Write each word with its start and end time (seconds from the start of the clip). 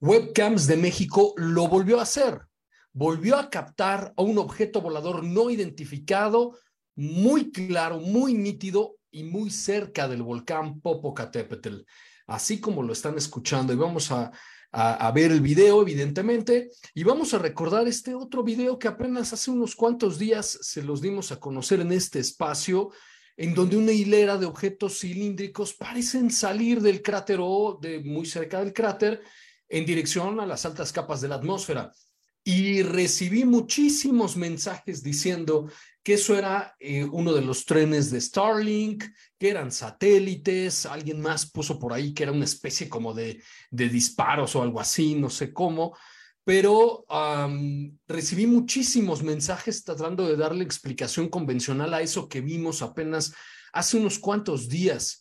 Webcams 0.00 0.66
de 0.66 0.78
México 0.78 1.34
lo 1.36 1.68
volvió 1.68 1.98
a 1.98 2.04
hacer. 2.04 2.40
Volvió 2.92 3.36
a 3.36 3.50
captar 3.50 4.14
a 4.16 4.22
un 4.22 4.38
objeto 4.38 4.80
volador 4.80 5.22
no 5.22 5.50
identificado, 5.50 6.58
muy 6.96 7.52
claro, 7.52 8.00
muy 8.00 8.32
nítido 8.34 8.96
y 9.10 9.24
muy 9.24 9.50
cerca 9.50 10.08
del 10.08 10.22
volcán 10.22 10.80
Popocatépetl, 10.80 11.82
así 12.26 12.60
como 12.60 12.82
lo 12.82 12.94
están 12.94 13.18
escuchando. 13.18 13.74
Y 13.74 13.76
vamos 13.76 14.10
a, 14.10 14.32
a, 14.72 15.06
a, 15.06 15.12
ver 15.12 15.32
el 15.32 15.42
video, 15.42 15.82
evidentemente, 15.82 16.70
y 16.94 17.04
vamos 17.04 17.34
a 17.34 17.38
recordar 17.38 17.86
este 17.86 18.14
otro 18.14 18.42
video 18.42 18.78
que 18.78 18.88
apenas 18.88 19.34
hace 19.34 19.50
unos 19.50 19.76
cuantos 19.76 20.18
días 20.18 20.58
se 20.62 20.82
los 20.82 21.02
dimos 21.02 21.30
a 21.30 21.38
conocer 21.38 21.80
en 21.80 21.92
este 21.92 22.20
espacio, 22.20 22.90
en 23.36 23.54
donde 23.54 23.76
una 23.76 23.92
hilera 23.92 24.38
de 24.38 24.46
objetos 24.46 25.00
cilíndricos 25.00 25.74
parecen 25.74 26.30
salir 26.30 26.80
del 26.80 27.02
cráter 27.02 27.38
o 27.40 27.78
de 27.80 28.00
muy 28.00 28.24
cerca 28.24 28.60
del 28.60 28.72
cráter 28.72 29.22
en 29.70 29.86
dirección 29.86 30.40
a 30.40 30.46
las 30.46 30.66
altas 30.66 30.92
capas 30.92 31.22
de 31.22 31.28
la 31.28 31.36
atmósfera. 31.36 31.92
Y 32.42 32.82
recibí 32.82 33.44
muchísimos 33.44 34.36
mensajes 34.36 35.02
diciendo 35.02 35.70
que 36.02 36.14
eso 36.14 36.36
era 36.36 36.74
eh, 36.80 37.04
uno 37.04 37.32
de 37.32 37.42
los 37.42 37.64
trenes 37.64 38.10
de 38.10 38.20
Starlink, 38.20 39.04
que 39.38 39.48
eran 39.48 39.70
satélites, 39.70 40.86
alguien 40.86 41.20
más 41.20 41.50
puso 41.50 41.78
por 41.78 41.92
ahí 41.92 42.12
que 42.12 42.24
era 42.24 42.32
una 42.32 42.44
especie 42.44 42.88
como 42.88 43.14
de, 43.14 43.42
disparos 43.70 44.56
o 44.56 44.62
algo 44.62 44.80
así, 44.80 45.14
no 45.14 45.30
sé 45.30 45.52
cómo, 45.52 45.96
pero 46.42 47.04
recibí 48.08 48.46
muchísimos 48.46 49.22
mensajes 49.22 49.84
tratando 49.84 50.26
de 50.26 50.36
darle 50.36 50.64
explicación 50.64 51.28
convencional 51.28 51.92
a 51.92 52.00
eso 52.00 52.28
que 52.28 52.40
vimos 52.40 52.82
apenas 52.82 53.34
hace 53.72 53.98
unos 53.98 54.18
cuantos 54.18 54.68
días. 54.68 55.20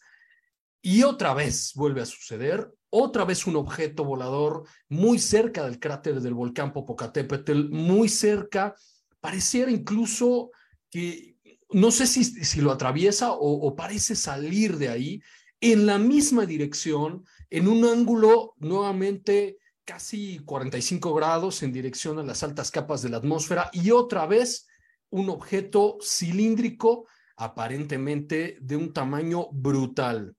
Y 0.82 1.04
otra 1.04 1.34
vez 1.34 1.74
vuelve 1.76 2.02
a 2.02 2.06
suceder, 2.06 2.72
otra 2.90 3.26
vez 3.26 3.46
un 3.48 3.56
objeto 3.56 4.04
volador 4.04 4.64
muy 4.88 5.20
cerca 5.20 5.64
del 5.64 5.80
cráter 5.80 6.22
del 6.22 6.34
volcán 6.34 6.74
Popocatépetl, 6.74 7.70
muy 7.70 8.10
cerca, 8.10 8.76
pareciera 9.20 9.72
incluso 9.72 10.52
que, 10.90 11.38
no 11.72 11.92
sé 11.92 12.08
si, 12.08 12.24
si 12.24 12.62
lo 12.62 12.72
atraviesa 12.72 13.32
o, 13.32 13.76
parece 13.76 14.16
salir 14.16 14.78
de 14.78 14.90
ahí, 14.90 15.22
en 15.62 15.86
la 15.86 15.98
misma 16.00 16.46
dirección, 16.46 17.26
en 17.50 17.68
un 17.68 17.86
ángulo 17.86 18.56
nuevamente 18.58 19.58
casi 19.84 20.40
45 20.40 21.14
grados 21.14 21.64
en 21.64 21.74
dirección 21.74 22.20
a 22.20 22.24
las 22.24 22.44
altas 22.44 22.72
capas 22.72 23.02
de 23.02 23.10
la 23.10 23.18
atmósfera 23.18 23.70
y 23.74 23.92
otra 23.92 24.26
vez 24.26 24.68
un 25.10 25.30
objeto 25.30 25.98
cilíndrico 26.02 27.08
aparentemente 27.36 28.58
de 28.62 28.76
un 28.76 28.94
tamaño 28.94 29.50
brutal. 29.52 30.36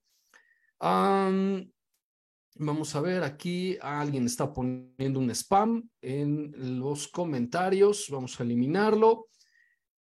Vamos 2.61 2.95
a 2.95 3.01
ver, 3.01 3.23
aquí 3.25 3.77
alguien 3.81 4.27
está 4.27 4.53
poniendo 4.53 5.19
un 5.19 5.31
spam 5.31 5.89
en 6.01 6.79
los 6.79 7.09
comentarios. 7.09 8.07
Vamos 8.11 8.39
a 8.39 8.43
eliminarlo. 8.43 9.29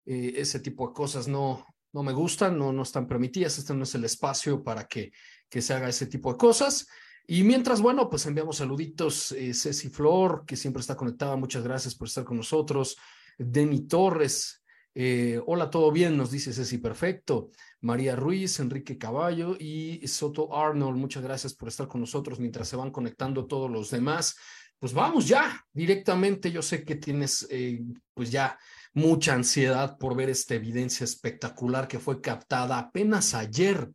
Eh, 0.05 0.33
ese 0.35 0.59
tipo 0.59 0.87
de 0.87 0.93
cosas 0.93 1.27
no, 1.27 1.65
no 1.93 2.03
me 2.03 2.13
gustan, 2.13 2.57
no, 2.57 2.71
no 2.73 2.83
están 2.83 3.07
permitidas. 3.07 3.57
Este 3.57 3.73
no 3.73 3.83
es 3.83 3.95
el 3.95 4.03
espacio 4.03 4.63
para 4.63 4.85
que, 4.85 5.11
que 5.49 5.61
se 5.61 5.73
haga 5.73 5.89
ese 5.89 6.07
tipo 6.07 6.31
de 6.31 6.37
cosas. 6.37 6.87
Y 7.25 7.43
mientras, 7.43 7.81
bueno, 7.81 8.09
pues 8.09 8.25
enviamos 8.25 8.57
saluditos. 8.57 9.31
Eh, 9.31 9.53
Ceci 9.53 9.89
Flor, 9.89 10.43
que 10.45 10.57
siempre 10.57 10.81
está 10.81 10.95
conectada. 10.95 11.35
Muchas 11.37 11.63
gracias 11.63 11.95
por 11.95 12.07
estar 12.07 12.25
con 12.25 12.37
nosotros. 12.37 12.97
Denny 13.37 13.87
Torres, 13.87 14.58
eh, 14.95 15.39
hola, 15.45 15.69
¿todo 15.69 15.91
bien? 15.91 16.17
Nos 16.17 16.31
dice 16.31 16.53
Ceci, 16.53 16.77
perfecto. 16.77 17.51
María 17.81 18.15
Ruiz, 18.15 18.59
Enrique 18.59 18.97
Caballo 18.97 19.55
y 19.59 20.05
Soto 20.07 20.55
Arnold, 20.55 20.97
muchas 20.97 21.23
gracias 21.23 21.53
por 21.53 21.69
estar 21.69 21.87
con 21.87 22.01
nosotros 22.01 22.39
mientras 22.39 22.67
se 22.67 22.75
van 22.75 22.91
conectando 22.91 23.45
todos 23.45 23.69
los 23.69 23.91
demás. 23.91 24.35
Pues 24.79 24.93
vamos 24.93 25.27
ya, 25.27 25.65
directamente. 25.73 26.51
Yo 26.51 26.61
sé 26.61 26.85
que 26.85 26.95
tienes 26.95 27.45
eh, 27.49 27.81
pues 28.13 28.31
ya 28.31 28.57
mucha 28.93 29.33
ansiedad 29.33 29.97
por 29.97 30.15
ver 30.15 30.29
esta 30.29 30.55
evidencia 30.55 31.03
espectacular 31.03 31.87
que 31.87 31.99
fue 31.99 32.21
captada 32.21 32.79
apenas 32.79 33.33
ayer 33.33 33.89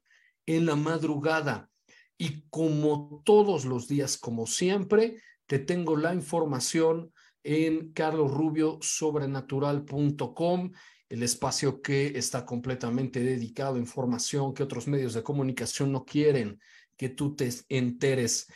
en 0.47 0.67
la 0.67 0.77
madrugada. 0.77 1.71
Y 2.19 2.43
como 2.51 3.23
todos 3.25 3.65
los 3.65 3.89
días, 3.89 4.19
como 4.19 4.47
siempre, 4.47 5.23
te 5.47 5.59
tengo 5.59 5.97
la 5.97 6.15
información 6.15 7.13
en 7.45 7.93
carlosrubiosobrenatural.com, 7.93 10.73
el 11.09 11.23
espacio 11.23 11.81
que 11.81 12.19
está 12.19 12.45
completamente 12.45 13.21
dedicado 13.21 13.77
a 13.77 13.79
información 13.79 14.53
que 14.55 14.65
otros 14.65 14.89
medios 14.89 15.15
de 15.15 15.23
comunicación 15.23 15.93
no 15.93 16.05
quieren 16.05 16.59
que 16.97 17.11
tú 17.11 17.37
te 17.37 17.49
enteres. 17.69 18.49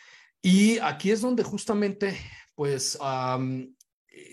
Y 0.43 0.79
aquí 0.79 1.11
es 1.11 1.21
donde 1.21 1.45
justamente 1.45 2.17
pues 2.55 2.99
um, 3.01 3.75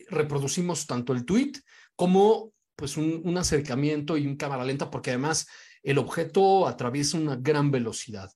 reproducimos 0.10 0.88
tanto 0.88 1.14
el 1.14 1.26
tweet 1.26 1.52
como 1.96 2.54
pues 2.76 2.98
un, 2.98 3.22
un 3.24 3.38
acercamiento 3.38 4.18
y 4.18 4.26
un 4.26 4.38
cámara 4.38 4.64
lenta 4.64 4.90
porque 4.90 5.12
además 5.12 5.46
el 5.84 6.00
objeto 6.00 6.68
atraviesa 6.68 7.18
una 7.18 7.36
gran 7.36 7.70
velocidad. 7.70 8.32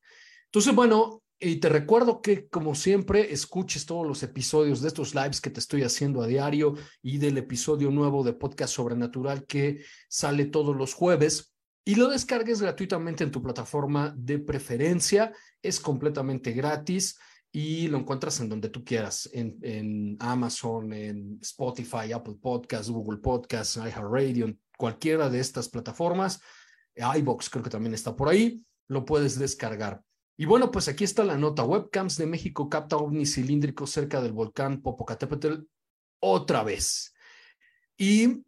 Entonces, 0.45 0.75
bueno, 0.75 1.23
y 1.39 1.57
te 1.57 1.69
recuerdo 1.69 2.21
que, 2.21 2.49
como 2.49 2.75
siempre, 2.75 3.31
escuches 3.31 3.85
todos 3.85 4.05
los 4.05 4.23
episodios 4.23 4.81
de 4.81 4.89
estos 4.89 5.15
lives 5.15 5.39
que 5.39 5.49
te 5.49 5.61
estoy 5.61 5.83
haciendo 5.83 6.21
a 6.21 6.27
diario 6.27 6.75
y 7.01 7.17
del 7.17 7.37
episodio 7.37 7.91
nuevo 7.91 8.23
de 8.23 8.33
Podcast 8.33 8.73
Sobrenatural 8.73 9.45
que 9.45 9.83
sale 10.09 10.45
todos 10.45 10.75
los 10.75 10.93
jueves 10.93 11.53
y 11.85 11.95
lo 11.95 12.09
descargues 12.09 12.61
gratuitamente 12.61 13.23
en 13.23 13.31
tu 13.31 13.41
plataforma 13.41 14.13
de 14.17 14.39
preferencia. 14.39 15.31
Es 15.61 15.79
completamente 15.79 16.51
gratis 16.51 17.17
y 17.53 17.87
lo 17.87 17.97
encuentras 17.97 18.41
en 18.41 18.49
donde 18.49 18.69
tú 18.69 18.83
quieras, 18.83 19.29
en, 19.31 19.57
en 19.61 20.17
Amazon, 20.19 20.91
en 20.91 21.39
Spotify, 21.41 22.11
Apple 22.13 22.35
Podcasts, 22.41 22.89
Google 22.89 23.19
Podcasts, 23.19 23.77
iHeartRadio, 23.77 24.45
en 24.45 24.59
cualquiera 24.77 25.29
de 25.29 25.39
estas 25.39 25.69
plataformas. 25.69 26.41
iBox 26.95 27.49
creo 27.49 27.63
que 27.63 27.69
también 27.69 27.93
está 27.93 28.13
por 28.13 28.27
ahí. 28.27 28.61
Lo 28.89 29.05
puedes 29.05 29.39
descargar. 29.39 30.03
Y 30.39 30.45
bueno, 30.45 30.71
pues 30.71 30.87
aquí 30.87 31.03
está 31.03 31.25
la 31.25 31.37
nota. 31.37 31.65
Webcams 31.65 32.15
de 32.15 32.25
México 32.25 32.69
capta 32.69 32.95
ovni 32.95 33.25
cilíndrico 33.25 33.85
cerca 33.85 34.21
del 34.21 34.31
volcán 34.31 34.81
Popocatépetl 34.81 35.63
otra 36.21 36.63
vez. 36.63 37.13
Y 37.97 38.45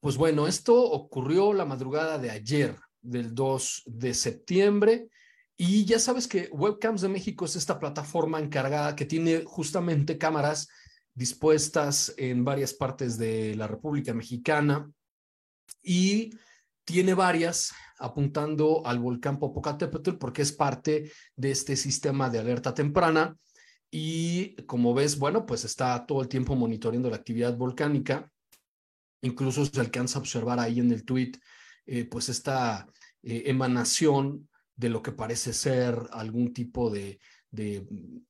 pues 0.00 0.16
bueno, 0.16 0.46
esto 0.46 0.74
ocurrió 0.74 1.52
la 1.52 1.66
madrugada 1.66 2.16
de 2.16 2.30
ayer, 2.30 2.76
del 3.02 3.34
2 3.34 3.82
de 3.84 4.14
septiembre. 4.14 5.10
Y 5.54 5.84
ya 5.84 5.98
sabes 5.98 6.26
que 6.26 6.48
Webcams 6.50 7.02
de 7.02 7.10
México 7.10 7.44
es 7.44 7.56
esta 7.56 7.78
plataforma 7.78 8.40
encargada 8.40 8.96
que 8.96 9.04
tiene 9.04 9.44
justamente 9.44 10.16
cámaras 10.16 10.66
dispuestas 11.12 12.14
en 12.16 12.42
varias 12.42 12.72
partes 12.72 13.18
de 13.18 13.54
la 13.54 13.66
República 13.66 14.14
Mexicana 14.14 14.90
y 15.82 16.30
tiene 16.86 17.14
varias 17.14 17.74
apuntando 17.98 18.86
al 18.86 19.00
volcán 19.00 19.38
Popocatépetl 19.38 20.12
porque 20.12 20.42
es 20.42 20.52
parte 20.52 21.12
de 21.34 21.50
este 21.50 21.76
sistema 21.76 22.30
de 22.30 22.38
alerta 22.38 22.72
temprana 22.72 23.36
y 23.90 24.54
como 24.66 24.94
ves, 24.94 25.18
bueno, 25.18 25.46
pues 25.46 25.64
está 25.64 26.06
todo 26.06 26.22
el 26.22 26.28
tiempo 26.28 26.54
monitoreando 26.54 27.10
la 27.10 27.16
actividad 27.16 27.56
volcánica. 27.56 28.30
Incluso 29.22 29.64
se 29.64 29.80
alcanza 29.80 30.18
a 30.18 30.20
observar 30.20 30.60
ahí 30.60 30.78
en 30.80 30.92
el 30.92 31.04
tweet, 31.04 31.32
eh, 31.86 32.04
pues 32.04 32.28
esta 32.28 32.86
eh, 33.22 33.44
emanación 33.46 34.48
de 34.76 34.88
lo 34.88 35.02
que 35.02 35.12
parece 35.12 35.52
ser 35.52 35.98
algún 36.12 36.52
tipo 36.52 36.90
de, 36.90 37.18
de, 37.50 37.86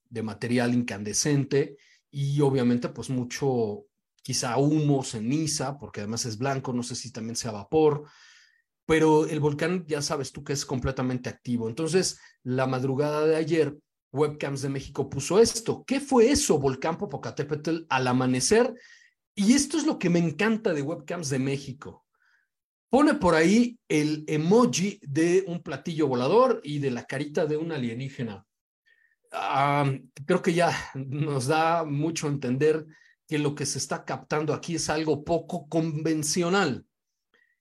de 0.08 0.22
material 0.22 0.72
incandescente 0.72 1.76
y 2.10 2.40
obviamente 2.40 2.88
pues 2.88 3.10
mucho, 3.10 3.86
quizá 4.22 4.56
humo, 4.56 5.02
ceniza, 5.02 5.76
porque 5.76 6.00
además 6.00 6.24
es 6.24 6.38
blanco, 6.38 6.72
no 6.72 6.82
sé 6.82 6.94
si 6.94 7.10
también 7.10 7.36
sea 7.36 7.50
vapor, 7.50 8.04
pero 8.86 9.26
el 9.26 9.40
volcán 9.40 9.84
ya 9.86 10.00
sabes 10.00 10.32
tú 10.32 10.44
que 10.44 10.52
es 10.52 10.64
completamente 10.64 11.28
activo. 11.28 11.68
Entonces, 11.68 12.18
la 12.44 12.66
madrugada 12.66 13.26
de 13.26 13.36
ayer, 13.36 13.76
Webcams 14.12 14.62
de 14.62 14.68
México 14.68 15.10
puso 15.10 15.40
esto. 15.40 15.84
¿Qué 15.84 16.00
fue 16.00 16.30
eso, 16.30 16.58
Volcán 16.58 16.96
Popocatépetl, 16.96 17.84
al 17.88 18.06
amanecer? 18.06 18.72
Y 19.34 19.52
esto 19.52 19.76
es 19.76 19.84
lo 19.84 19.98
que 19.98 20.08
me 20.08 20.20
encanta 20.20 20.72
de 20.72 20.82
Webcams 20.82 21.28
de 21.28 21.38
México. 21.38 22.06
Pone 22.88 23.14
por 23.14 23.34
ahí 23.34 23.78
el 23.88 24.24
emoji 24.28 25.00
de 25.02 25.44
un 25.48 25.62
platillo 25.62 26.06
volador 26.06 26.60
y 26.62 26.78
de 26.78 26.92
la 26.92 27.04
carita 27.04 27.44
de 27.44 27.56
un 27.56 27.72
alienígena. 27.72 28.46
creo 30.24 30.40
que 30.40 30.54
ya 30.54 30.72
nos 30.94 31.48
da 31.48 31.84
mucho 31.84 32.26
a 32.26 32.30
entender 32.30 32.86
que 33.26 33.38
lo 33.38 33.54
que 33.54 33.66
se 33.66 33.78
está 33.78 34.04
captando 34.04 34.54
aquí 34.54 34.76
es 34.76 34.88
algo 34.88 35.24
poco 35.24 35.68
convencional. 35.68 36.86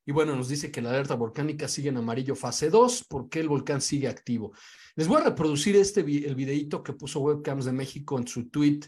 Y 0.06 0.12
bueno, 0.12 0.36
nos 0.36 0.48
dice 0.48 0.72
que 0.72 0.82
la 0.82 0.92
alerta 0.92 1.16
volcánica 1.16 1.68
sigue 1.68 1.90
en 1.90 1.98
amarillo 1.98 2.36
fase 2.36 2.70
2 2.70 3.06
porque 3.10 3.40
el 3.40 3.50
volcán 3.50 3.82
sigue 3.82 4.08
activo. 4.08 4.54
Les 4.96 5.08
voy 5.08 5.20
a 5.20 5.26
reproducir 5.26 5.76
este 5.76 6.02
el 6.02 6.36
videito 6.36 6.84
que 6.84 6.94
puso 6.94 7.22
Webcams 7.22 7.66
de 7.66 7.72
México 7.72 8.18
en 8.20 8.28
su 8.28 8.50
tweet. 8.50 8.82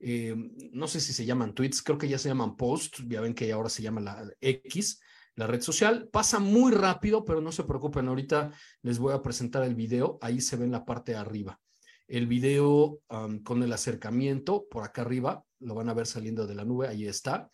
Eh, 0.00 0.34
no 0.72 0.88
sé 0.88 1.00
si 1.00 1.12
se 1.12 1.24
llaman 1.24 1.54
tweets, 1.54 1.80
creo 1.80 1.96
que 1.96 2.08
ya 2.08 2.18
se 2.18 2.28
llaman 2.28 2.56
posts, 2.56 3.04
ya 3.06 3.20
ven 3.20 3.34
que 3.34 3.52
ahora 3.52 3.68
se 3.68 3.82
llama 3.82 4.00
la 4.00 4.28
X, 4.40 5.00
la 5.36 5.46
red 5.46 5.60
social. 5.60 6.08
Pasa 6.12 6.40
muy 6.40 6.72
rápido, 6.72 7.24
pero 7.24 7.40
no 7.40 7.52
se 7.52 7.62
preocupen, 7.62 8.08
ahorita 8.08 8.50
les 8.82 8.98
voy 8.98 9.14
a 9.14 9.22
presentar 9.22 9.62
el 9.62 9.76
video, 9.76 10.18
ahí 10.20 10.40
se 10.40 10.56
ve 10.56 10.64
en 10.64 10.72
la 10.72 10.84
parte 10.84 11.12
de 11.12 11.18
arriba. 11.18 11.60
El 12.08 12.26
video 12.26 13.00
con 13.44 13.62
el 13.62 13.72
acercamiento 13.72 14.66
por 14.68 14.82
acá 14.82 15.02
arriba, 15.02 15.42
lo 15.60 15.74
van 15.74 15.88
a 15.88 15.94
ver 15.94 16.06
saliendo 16.06 16.46
de 16.46 16.54
la 16.54 16.64
nube, 16.64 16.88
ahí 16.88 17.06
está 17.06 17.48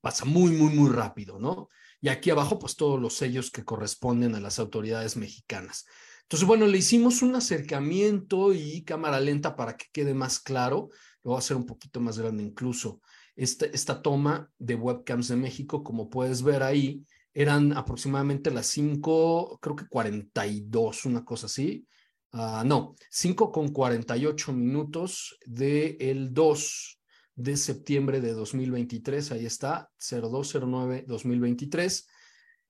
pasa 0.00 0.24
muy, 0.24 0.50
muy, 0.52 0.74
muy 0.74 0.90
rápido, 0.90 1.38
¿no? 1.38 1.68
Y 2.00 2.08
aquí 2.08 2.30
abajo, 2.30 2.58
pues 2.58 2.76
todos 2.76 3.00
los 3.00 3.14
sellos 3.14 3.50
que 3.50 3.64
corresponden 3.64 4.34
a 4.34 4.40
las 4.40 4.58
autoridades 4.58 5.16
mexicanas. 5.16 5.86
Entonces, 6.22 6.46
bueno, 6.46 6.66
le 6.66 6.78
hicimos 6.78 7.22
un 7.22 7.34
acercamiento 7.34 8.52
y 8.52 8.82
cámara 8.84 9.20
lenta 9.20 9.56
para 9.56 9.76
que 9.76 9.86
quede 9.92 10.14
más 10.14 10.38
claro. 10.38 10.88
Lo 11.22 11.30
voy 11.30 11.36
a 11.36 11.38
hacer 11.40 11.56
un 11.56 11.66
poquito 11.66 12.00
más 12.00 12.18
grande 12.18 12.42
incluso. 12.42 13.00
Esta, 13.36 13.66
esta 13.66 14.00
toma 14.00 14.50
de 14.58 14.76
webcams 14.76 15.28
de 15.28 15.36
México, 15.36 15.82
como 15.82 16.08
puedes 16.08 16.42
ver 16.42 16.62
ahí, 16.62 17.04
eran 17.34 17.72
aproximadamente 17.76 18.50
las 18.50 18.66
5, 18.68 19.58
creo 19.60 19.76
que 19.76 19.88
42, 19.88 21.04
una 21.04 21.24
cosa 21.24 21.46
así. 21.46 21.86
Uh, 22.32 22.64
no, 22.64 22.94
5 23.10 23.50
con 23.50 23.72
48 23.72 24.52
minutos 24.52 25.36
del 25.44 25.96
el 25.98 26.32
2 26.32 26.99
de 27.34 27.56
septiembre 27.56 28.20
de 28.20 28.32
2023, 28.32 29.32
ahí 29.32 29.46
está, 29.46 29.90
0209-2023, 29.98 32.06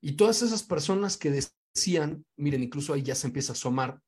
y 0.01 0.13
todas 0.13 0.43
esas 0.43 0.63
personas 0.63 1.17
que 1.17 1.31
decían, 1.31 2.25
miren, 2.37 2.63
incluso 2.63 2.93
ahí 2.93 3.03
ya 3.03 3.15
se 3.15 3.27
empieza 3.27 3.53
a 3.53 3.55
asomar, 3.55 4.01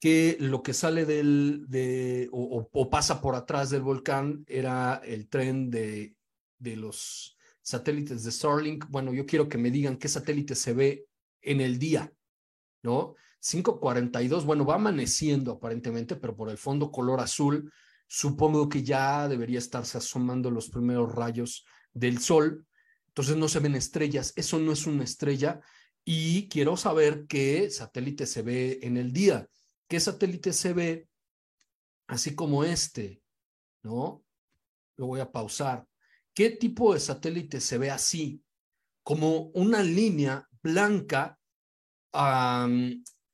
que 0.00 0.36
lo 0.40 0.62
que 0.62 0.74
sale 0.74 1.04
del, 1.04 1.64
de, 1.68 2.28
o, 2.32 2.90
pasa 2.90 3.20
por 3.20 3.34
atrás 3.34 3.70
del 3.70 3.82
volcán 3.82 4.44
era 4.46 5.00
el 5.04 5.28
tren 5.28 5.70
de, 5.70 6.16
de 6.58 6.76
los 6.76 7.36
satélites 7.62 8.24
de 8.24 8.30
Starlink. 8.30 8.86
Bueno, 8.88 9.12
yo 9.12 9.26
quiero 9.26 9.48
que 9.48 9.58
me 9.58 9.70
digan 9.70 9.96
qué 9.96 10.08
satélite 10.08 10.54
se 10.54 10.72
ve 10.72 11.06
en 11.42 11.60
el 11.60 11.78
día, 11.78 12.12
¿no? 12.82 13.14
542, 13.40 14.44
bueno, 14.44 14.64
va 14.64 14.76
amaneciendo 14.76 15.52
aparentemente, 15.52 16.16
pero 16.16 16.36
por 16.36 16.50
el 16.50 16.58
fondo 16.58 16.90
color 16.90 17.20
azul, 17.20 17.72
supongo 18.08 18.68
que 18.68 18.82
ya 18.82 19.28
debería 19.28 19.58
estarse 19.58 19.98
asomando 19.98 20.50
los 20.50 20.68
primeros 20.70 21.14
rayos 21.14 21.64
del 21.92 22.18
sol. 22.18 22.66
Entonces 23.08 23.36
no 23.36 23.48
se 23.48 23.60
ven 23.60 23.74
estrellas, 23.74 24.32
eso 24.34 24.58
no 24.58 24.72
es 24.72 24.86
una 24.86 25.04
estrella 25.04 25.60
y 26.04 26.48
quiero 26.48 26.76
saber 26.76 27.26
qué 27.28 27.70
satélite 27.70 28.26
se 28.26 28.42
ve 28.42 28.80
en 28.82 28.96
el 28.96 29.12
día, 29.12 29.46
qué 29.88 30.00
satélite 30.00 30.52
se 30.52 30.72
ve 30.72 31.08
así 32.06 32.34
como 32.34 32.64
este, 32.64 33.22
¿no? 33.82 34.24
Lo 34.96 35.06
voy 35.06 35.20
a 35.20 35.30
pausar. 35.30 35.86
¿Qué 36.32 36.50
tipo 36.50 36.94
de 36.94 37.00
satélite 37.00 37.60
se 37.60 37.76
ve 37.78 37.90
así? 37.90 38.42
Como 39.02 39.50
una 39.54 39.82
línea 39.82 40.48
blanca 40.62 41.38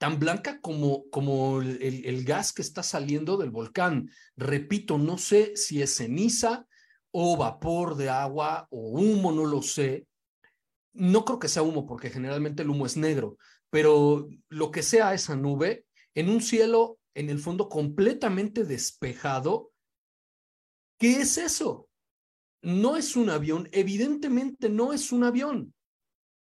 tan 0.05 0.19
blanca 0.19 0.61
como, 0.61 1.09
como 1.09 1.63
el, 1.63 2.05
el, 2.05 2.25
gas 2.25 2.53
que 2.53 2.61
está 2.61 2.83
saliendo 2.83 3.39
del 3.39 3.49
volcán. 3.49 4.11
Repito, 4.37 4.99
no 4.99 5.17
sé 5.17 5.57
si 5.57 5.81
es 5.81 5.97
ceniza 5.97 6.67
o 7.11 7.39
vapor 7.39 7.97
de 7.97 8.11
agua 8.11 8.69
o 8.69 8.91
humo, 8.91 9.33
no 9.33 9.47
lo 9.47 9.63
sé. 9.63 10.07
No 10.93 11.25
creo 11.25 11.39
que 11.39 11.49
sea 11.49 11.63
humo 11.63 11.87
porque 11.87 12.11
generalmente 12.11 12.61
el 12.65 12.69
humo 12.69 12.85
es 12.85 12.99
negro, 12.99 13.39
pero 13.71 14.29
lo 14.51 14.71
que 14.71 14.83
sea 14.83 15.15
esa 15.15 15.37
nube, 15.37 15.87
en 16.15 16.29
un 16.29 16.43
cielo 16.43 16.99
en 17.15 17.31
el 17.31 17.39
fondo 17.39 17.71
completamente 17.71 18.65
despejado, 18.65 19.73
¿qué 20.99 21.23
es 21.23 21.39
eso? 21.39 21.89
No 22.61 22.99
es 22.99 23.17
un 23.17 23.31
avión, 23.31 23.71
evidentemente 23.73 24.69
no 24.69 24.93
es 24.93 25.13
un 25.13 25.25
avión, 25.25 25.73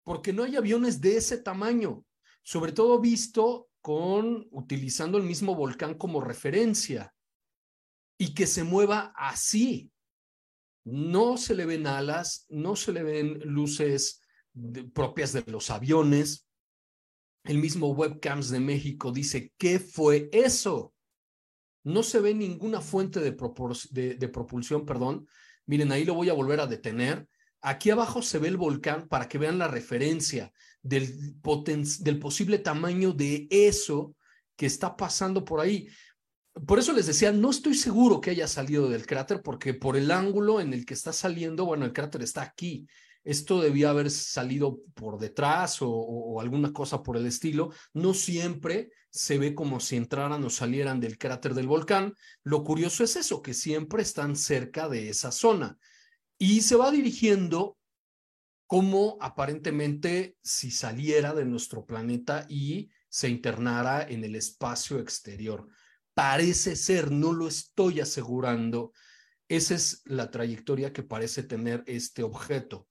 porque 0.02 0.32
no 0.32 0.42
hay 0.42 0.56
aviones 0.56 1.00
de 1.00 1.18
ese 1.18 1.38
tamaño 1.38 2.04
sobre 2.46 2.70
todo 2.70 3.00
visto 3.00 3.70
con 3.80 4.46
utilizando 4.52 5.18
el 5.18 5.24
mismo 5.24 5.56
volcán 5.56 5.94
como 5.94 6.20
referencia 6.20 7.12
y 8.16 8.34
que 8.34 8.46
se 8.46 8.62
mueva 8.62 9.12
así. 9.16 9.90
No 10.84 11.38
se 11.38 11.56
le 11.56 11.66
ven 11.66 11.88
alas, 11.88 12.46
no 12.48 12.76
se 12.76 12.92
le 12.92 13.02
ven 13.02 13.40
luces 13.40 14.22
propias 14.94 15.32
de 15.32 15.42
los 15.50 15.70
aviones. 15.70 16.48
El 17.42 17.58
mismo 17.58 17.88
Webcams 17.90 18.50
de 18.50 18.60
México 18.60 19.10
dice, 19.10 19.52
¿qué 19.58 19.80
fue 19.80 20.28
eso? 20.32 20.94
No 21.82 22.04
se 22.04 22.20
ve 22.20 22.32
ninguna 22.32 22.80
fuente 22.80 23.18
de, 23.18 23.32
de 24.14 24.28
propulsión, 24.28 24.86
perdón. 24.86 25.26
Miren, 25.66 25.90
ahí 25.90 26.04
lo 26.04 26.14
voy 26.14 26.28
a 26.28 26.34
volver 26.34 26.60
a 26.60 26.68
detener. 26.68 27.28
Aquí 27.68 27.90
abajo 27.90 28.22
se 28.22 28.38
ve 28.38 28.46
el 28.46 28.56
volcán 28.56 29.08
para 29.08 29.28
que 29.28 29.38
vean 29.38 29.58
la 29.58 29.66
referencia 29.66 30.52
del, 30.82 31.34
posible 32.20 32.60
tamaño 32.60 33.12
de 33.12 33.48
eso 33.50 34.14
que 34.54 34.66
está 34.66 34.96
pasando 34.96 35.44
por 35.44 35.58
ahí. 35.58 35.88
Por 36.64 36.78
eso 36.78 36.92
les 36.92 37.06
decía, 37.06 37.32
no 37.32 37.50
estoy 37.50 37.74
seguro 37.74 38.20
que 38.20 38.30
haya 38.30 38.46
salido 38.46 38.88
del 38.88 39.04
cráter, 39.04 39.42
porque 39.42 39.74
por 39.74 39.96
el 39.96 40.12
ángulo 40.12 40.60
en 40.60 40.74
el 40.74 40.86
que 40.86 40.94
está 40.94 41.12
saliendo, 41.12 41.64
bueno, 41.64 41.84
el 41.84 41.92
cráter 41.92 42.22
está 42.22 42.42
aquí. 42.42 42.86
Esto 43.24 43.60
debía 43.60 43.90
haber 43.90 44.12
salido 44.12 44.78
por 44.94 45.18
detrás 45.18 45.78
o 45.80 46.40
alguna 46.40 46.72
cosa 46.72 47.02
por 47.02 47.16
el 47.16 47.26
estilo. 47.26 47.72
No 47.92 48.14
siempre 48.14 48.92
se 49.10 49.38
ve 49.38 49.56
como 49.56 49.80
si 49.80 49.96
entraran 49.96 50.44
o 50.44 50.50
salieran 50.50 51.00
del 51.00 51.18
cráter 51.18 51.52
del 51.52 51.66
volcán. 51.66 52.14
Lo 52.44 52.62
curioso 52.62 53.02
es 53.02 53.16
eso, 53.16 53.42
que 53.42 53.54
siempre 53.54 54.04
están 54.04 54.36
cerca 54.36 54.88
de 54.88 55.08
esa 55.08 55.32
zona. 55.32 55.76
Y 56.38 56.62
se 56.62 56.76
va 56.76 56.90
dirigiendo 56.90 57.78
como 58.66 59.16
aparentemente 59.20 60.36
si 60.42 60.70
saliera 60.70 61.32
de 61.34 61.44
nuestro 61.44 61.86
planeta 61.86 62.46
y 62.48 62.90
se 63.08 63.28
internara 63.28 64.02
en 64.02 64.24
el 64.24 64.34
espacio 64.34 64.98
exterior. 64.98 65.68
Parece 66.14 66.76
ser, 66.76 67.10
no 67.10 67.32
lo 67.32 67.46
estoy 67.46 68.00
asegurando. 68.00 68.92
Esa 69.48 69.74
es 69.74 70.02
la 70.04 70.30
trayectoria 70.30 70.92
que 70.92 71.02
parece 71.02 71.42
tener 71.42 71.84
este 71.86 72.22
objeto. 72.22 72.88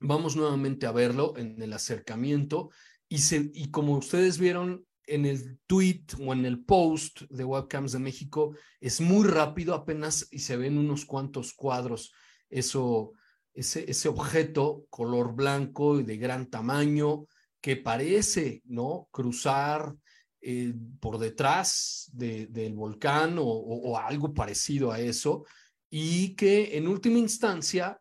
Vamos 0.00 0.34
nuevamente 0.34 0.86
a 0.86 0.92
verlo 0.92 1.34
en 1.36 1.60
el 1.62 1.72
acercamiento 1.72 2.70
y, 3.08 3.70
como 3.70 3.96
ustedes 3.98 4.38
vieron 4.38 4.86
en 5.06 5.26
el 5.26 5.58
tweet 5.66 6.04
o 6.18 6.32
en 6.32 6.46
el 6.46 6.64
post 6.64 7.22
de 7.28 7.44
Webcams 7.44 7.92
de 7.92 7.98
México, 7.98 8.56
es 8.80 9.00
muy 9.00 9.28
rápido 9.28 9.74
apenas 9.74 10.26
y 10.30 10.38
se 10.38 10.56
ven 10.56 10.78
unos 10.78 11.04
cuantos 11.04 11.52
cuadros. 11.52 12.12
Eso 12.52 13.12
ese, 13.54 13.90
ese 13.90 14.08
objeto 14.08 14.86
color 14.88 15.34
blanco 15.34 16.00
y 16.00 16.04
de 16.04 16.16
gran 16.16 16.48
tamaño 16.48 17.26
que 17.60 17.76
parece 17.76 18.62
¿no? 18.66 19.08
cruzar 19.10 19.94
eh, 20.40 20.74
por 20.98 21.18
detrás 21.18 22.10
del 22.12 22.74
volcán 22.74 23.36
o, 23.38 23.96
algo 23.96 24.34
parecido 24.34 24.90
a 24.90 24.98
eso, 24.98 25.44
y 25.88 26.34
que 26.34 26.76
en 26.76 26.88
última 26.88 27.18
instancia, 27.18 28.00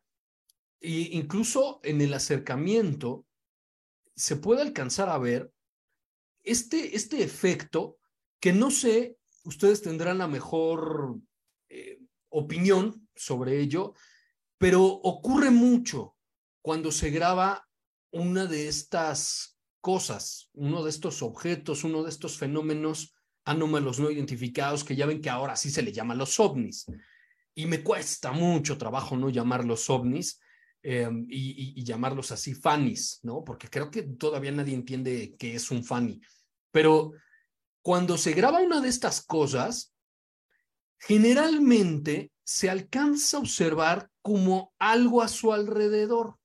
e 0.80 1.10
incluso 1.12 1.80
en 1.84 2.02
el 2.02 2.14
acercamiento, 2.16 3.28
se 4.16 4.38
puede 4.38 4.64
alcanzar 4.64 5.10
a 5.10 5.20
ver 5.20 5.52
este, 6.44 6.96
este 6.96 7.22
efecto 7.22 7.98
que 8.40 8.54
no 8.54 8.72
sé, 8.72 9.18
ustedes 9.44 9.84
tendrán 9.84 10.18
la 10.18 10.28
mejor 10.28 11.20
eh, 11.70 12.00
opinión 12.30 13.08
sobre 13.16 13.60
ello, 13.60 13.94
pero 14.62 14.84
ocurre 14.84 15.50
mucho 15.50 16.16
cuando 16.62 16.92
se 16.92 17.10
graba 17.10 17.68
una 18.12 18.46
de 18.46 18.68
estas 18.68 19.58
cosas, 19.80 20.52
uno 20.54 20.84
de 20.84 20.92
estos 20.92 21.24
objetos, 21.24 21.84
uno 21.84 22.04
de 22.04 22.12
estos 22.12 22.38
fenómenos 22.38 23.16
anómalos 23.44 24.00
no 24.00 24.12
identificados, 24.12 24.84
que 24.84 24.96
ya 24.96 25.08
ven 25.08 25.20
que 25.20 25.32
ahora 25.32 25.56
sí 25.56 25.72
se 25.72 25.82
le 25.82 25.92
llama 25.92 26.14
los 26.14 26.40
ovnis. 26.40 26.86
Y 27.56 27.66
me 27.66 27.82
cuesta 27.82 28.34
mucho 28.34 28.78
trabajo 28.78 29.18
no 29.18 29.32
llamarlos 29.32 29.90
ovnis 29.90 30.40
em, 30.84 31.26
y, 31.28 31.84
llamarlos 31.84 32.32
así 32.32 32.54
fanis, 32.54 33.20
¿no? 33.24 33.44
Porque 33.44 33.68
creo 33.68 33.90
que 33.90 34.04
todavía 34.04 34.52
nadie 34.52 34.76
entiende 34.76 35.36
qué 35.40 35.56
es 35.56 35.72
un 35.72 35.84
fani. 35.84 36.22
Pero 36.70 37.14
cuando 37.82 38.16
se 38.16 38.34
graba 38.34 38.60
una 38.60 38.80
de 38.80 38.90
estas 38.90 39.26
cosas, 39.26 39.92
generalmente 41.00 42.32
se 42.44 42.70
alcanza 42.70 43.38
a 43.38 43.40
observar 43.40 44.11
como 44.22 44.74
algo 44.80 45.22
a 45.22 45.28
su 45.28 45.54
alrededor. 45.54 46.38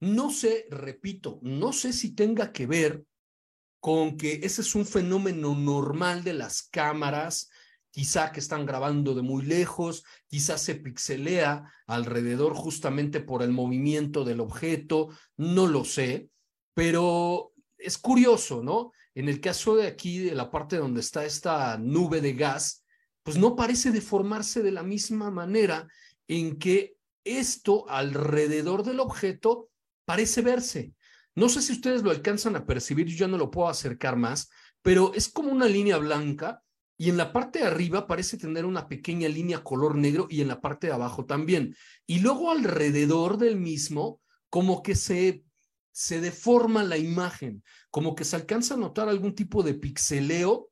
No 0.00 0.30
sé, 0.30 0.66
repito, 0.70 1.38
no 1.42 1.72
sé 1.72 1.92
si 1.92 2.14
tenga 2.14 2.52
que 2.52 2.66
ver 2.66 3.04
con 3.80 4.16
que 4.16 4.40
ese 4.42 4.62
es 4.62 4.74
un 4.74 4.84
fenómeno 4.84 5.54
normal 5.54 6.24
de 6.24 6.34
las 6.34 6.62
cámaras, 6.62 7.48
quizá 7.90 8.30
que 8.30 8.40
están 8.40 8.66
grabando 8.66 9.14
de 9.14 9.22
muy 9.22 9.42
lejos, 9.42 10.04
quizá 10.26 10.58
se 10.58 10.74
pixelea 10.74 11.72
alrededor 11.86 12.54
justamente 12.54 13.20
por 13.20 13.42
el 13.42 13.52
movimiento 13.52 14.24
del 14.24 14.40
objeto, 14.40 15.08
no 15.36 15.66
lo 15.66 15.84
sé, 15.84 16.28
pero 16.74 17.54
es 17.78 17.96
curioso, 17.96 18.62
¿no? 18.62 18.92
En 19.14 19.30
el 19.30 19.40
caso 19.40 19.76
de 19.76 19.86
aquí, 19.86 20.18
de 20.18 20.34
la 20.34 20.50
parte 20.50 20.76
donde 20.76 21.00
está 21.00 21.24
esta 21.24 21.78
nube 21.78 22.20
de 22.20 22.34
gas, 22.34 22.84
pues 23.22 23.38
no 23.38 23.56
parece 23.56 23.90
deformarse 23.90 24.62
de 24.62 24.72
la 24.72 24.82
misma 24.82 25.30
manera 25.30 25.88
en 26.28 26.58
que 26.58 26.96
esto 27.24 27.88
alrededor 27.88 28.84
del 28.84 29.00
objeto 29.00 29.70
parece 30.04 30.42
verse. 30.42 30.94
No 31.34 31.48
sé 31.48 31.60
si 31.60 31.72
ustedes 31.72 32.02
lo 32.02 32.10
alcanzan 32.10 32.56
a 32.56 32.64
percibir, 32.64 33.06
yo 33.06 33.16
ya 33.16 33.28
no 33.28 33.36
lo 33.36 33.50
puedo 33.50 33.68
acercar 33.68 34.16
más, 34.16 34.48
pero 34.82 35.12
es 35.14 35.28
como 35.28 35.50
una 35.50 35.66
línea 35.66 35.98
blanca 35.98 36.62
y 36.96 37.10
en 37.10 37.16
la 37.16 37.32
parte 37.32 37.58
de 37.58 37.66
arriba 37.66 38.06
parece 38.06 38.38
tener 38.38 38.64
una 38.64 38.88
pequeña 38.88 39.28
línea 39.28 39.62
color 39.62 39.96
negro 39.96 40.28
y 40.30 40.40
en 40.40 40.48
la 40.48 40.60
parte 40.60 40.86
de 40.86 40.94
abajo 40.94 41.26
también. 41.26 41.76
Y 42.06 42.20
luego 42.20 42.50
alrededor 42.50 43.36
del 43.36 43.56
mismo, 43.56 44.20
como 44.48 44.82
que 44.82 44.94
se, 44.94 45.44
se 45.92 46.20
deforma 46.20 46.84
la 46.84 46.96
imagen, 46.96 47.62
como 47.90 48.14
que 48.14 48.24
se 48.24 48.36
alcanza 48.36 48.74
a 48.74 48.78
notar 48.78 49.08
algún 49.08 49.34
tipo 49.34 49.62
de 49.62 49.74
pixeleo 49.74 50.70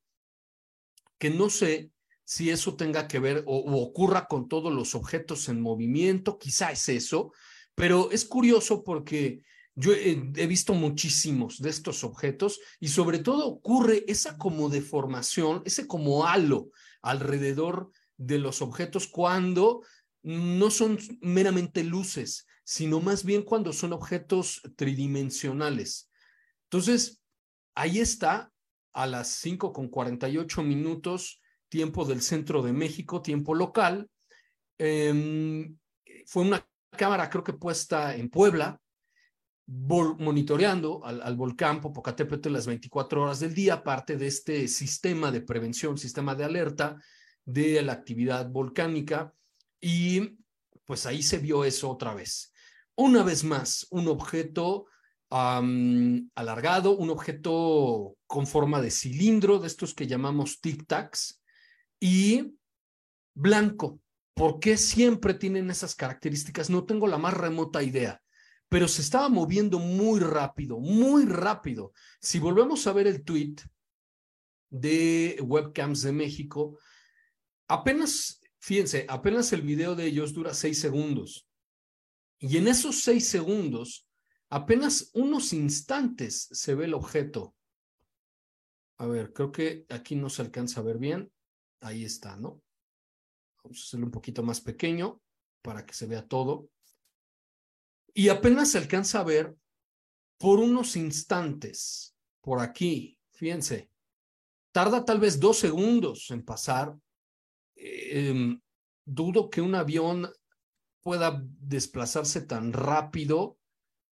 que 1.19 1.31
no 1.31 1.51
sé 1.51 1.91
si 2.25 2.50
eso 2.50 2.75
tenga 2.75 3.07
que 3.07 3.19
ver 3.19 3.45
o, 3.47 3.83
ocurra 3.83 4.26
con 4.26 4.49
todos 4.49 4.73
los 4.73 4.95
objetos 4.95 5.49
en 5.49 5.61
movimiento, 5.61 6.38
quizá 6.38 6.73
es 6.73 6.88
eso, 6.88 7.33
pero 7.75 8.11
es 8.11 8.25
curioso 8.25 8.83
porque 8.83 9.43
yo 9.76 9.93
he, 9.93 10.47
visto 10.47 10.73
muchísimos 10.73 11.61
de 11.61 11.71
estos 11.71 12.04
objetos 12.04 12.61
y 12.78 12.88
sobre 12.88 13.19
todo 13.19 13.47
ocurre 13.47 14.04
esa 14.07 14.38
como 14.38 14.69
deformación, 14.69 15.62
ese 15.64 15.87
como 15.87 16.26
halo 16.26 16.71
alrededor 17.02 17.90
de 18.16 18.38
los 18.38 18.62
objetos 18.62 19.09
cuando 19.09 19.83
no 20.23 20.71
son 20.71 20.99
meramente 21.21 21.83
luces, 21.83 22.47
sino 22.62 23.00
más 23.00 23.25
bien 23.25 23.43
cuando 23.43 23.73
son 23.73 23.93
objetos 23.93 24.62
tridimensionales. 24.76 26.09
Entonces, 26.64 27.21
ahí 27.75 27.99
está, 27.99 28.52
a 28.93 29.07
las 29.09 29.28
5 29.28 29.73
con 29.73 29.88
48 29.88 30.62
minutos, 30.62 31.43
tiempo 31.75 32.04
del 32.04 32.23
centro 32.23 32.62
de 32.62 32.73
México, 32.73 33.21
tiempo 33.21 33.52
local. 33.52 34.09
Em, 34.78 35.76
fue 36.25 36.45
una 36.45 36.64
cámara, 36.97 37.28
creo 37.28 37.43
que 37.43 37.54
puesta 37.54 38.14
en 38.14 38.31
Puebla, 38.31 38.81
monitoreando 39.66 41.04
al, 41.04 41.37
volcán 41.37 41.81
Popocatépetl 41.81 42.52
las 42.52 42.69
24 42.69 43.25
horas 43.25 43.40
del 43.40 43.54
día, 43.54 43.83
parte 43.83 44.16
de 44.16 44.28
este 44.28 44.69
sistema 44.69 45.33
de 45.33 45.40
prevención, 45.40 45.99
sistema 45.99 46.37
de 46.37 46.45
alerta 46.45 46.97
de 47.45 47.83
la 47.83 47.95
actividad 47.95 48.49
volcánica 48.49 49.35
y 49.81 50.38
pues 50.85 51.07
ahí 51.07 51.25
se 51.25 51.38
vio 51.38 51.64
eso 51.64 51.90
otra 51.90 52.14
vez. 52.14 52.52
Una 52.95 53.25
vez 53.25 53.43
más, 53.43 53.88
un 53.90 54.07
objeto 54.07 54.87
alargado, 55.28 56.97
un 56.97 57.11
objeto 57.11 58.16
con 58.28 58.47
forma 58.47 58.81
de 58.81 58.93
cilindro, 58.93 59.59
de 59.59 59.66
estos 59.66 59.93
que 59.93 60.07
llamamos 60.07 60.61
tic-tacs, 60.62 61.40
y 62.05 62.59
blanco. 63.35 64.01
¿Por 64.35 64.59
qué 64.61 64.77
siempre 64.77 65.35
tienen 65.35 65.71
esas 65.71 65.95
características? 65.95 66.69
No 66.69 66.85
tengo 66.85 67.07
la 67.07 67.19
más 67.19 67.35
remota 67.35 67.83
idea 67.83 68.21
pero 68.75 68.89
se 68.89 69.03
estaba 69.03 69.29
moviendo 69.29 69.79
muy 69.79 70.19
rápido, 70.19 70.81
muy 70.81 71.27
rápido. 71.27 71.93
Si 72.21 72.41
volvemos 72.41 72.85
a 72.89 72.93
ver 72.93 73.07
el 73.07 73.23
tweet 73.23 73.55
de 74.69 75.39
Webcams 75.41 76.03
de 76.03 76.11
México, 76.11 76.77
apenas, 77.69 78.41
fíjense, 78.59 79.07
apenas 79.09 79.53
el 79.53 79.63
video 79.63 79.95
de 79.95 80.07
ellos 80.07 80.33
dura 80.33 80.55
seis 80.55 80.81
segundos. 80.81 81.47
Y 82.41 82.57
en 82.57 82.67
esos 82.67 83.03
seis 83.03 83.29
segundos, 83.29 84.09
apenas 84.49 85.11
unos 85.15 85.53
instantes 85.53 86.49
se 86.51 86.75
ve 86.75 86.87
el 86.87 86.95
objeto. 86.95 87.55
A 88.97 89.07
ver, 89.07 89.33
creo 89.33 89.53
que 89.53 89.87
aquí 89.89 90.17
no 90.17 90.29
se 90.29 90.43
alcanza 90.43 90.81
a 90.81 90.83
ver 90.83 90.99
bien. 90.99 91.31
Ahí 91.85 92.03
está, 92.03 92.35
¿no? 92.37 92.62
Vamos 93.62 93.79
a 93.79 93.83
hacerlo 93.83 94.07
un 94.07 94.12
poquito 94.12 94.43
más 94.43 94.62
pequeño 94.62 95.21
para 95.61 95.85
que 95.85 95.93
se 95.93 96.07
vea 96.07 96.26
todo. 96.26 96.71
Y 98.14 98.31
apenas 98.31 98.71
se 98.71 98.79
alcanza 98.79 99.21
a 99.21 99.25
ver 99.25 99.55
por 100.38 100.61
unos 100.61 100.97
instantes, 100.97 102.17
por 102.41 102.61
aquí, 102.61 103.19
fíjense, 103.33 103.91
tarda 104.73 105.05
tal 105.05 105.21
vez 105.21 105.38
dos 105.38 105.59
segundos 105.59 106.31
en 106.31 106.43
pasar. 106.43 106.97
Em, 107.76 108.59
dudo 109.05 109.50
que 109.50 109.61
un 109.61 109.75
avión 109.75 110.33
pueda 111.03 111.38
desplazarse 111.45 112.41
tan 112.47 112.73
rápido. 112.73 113.59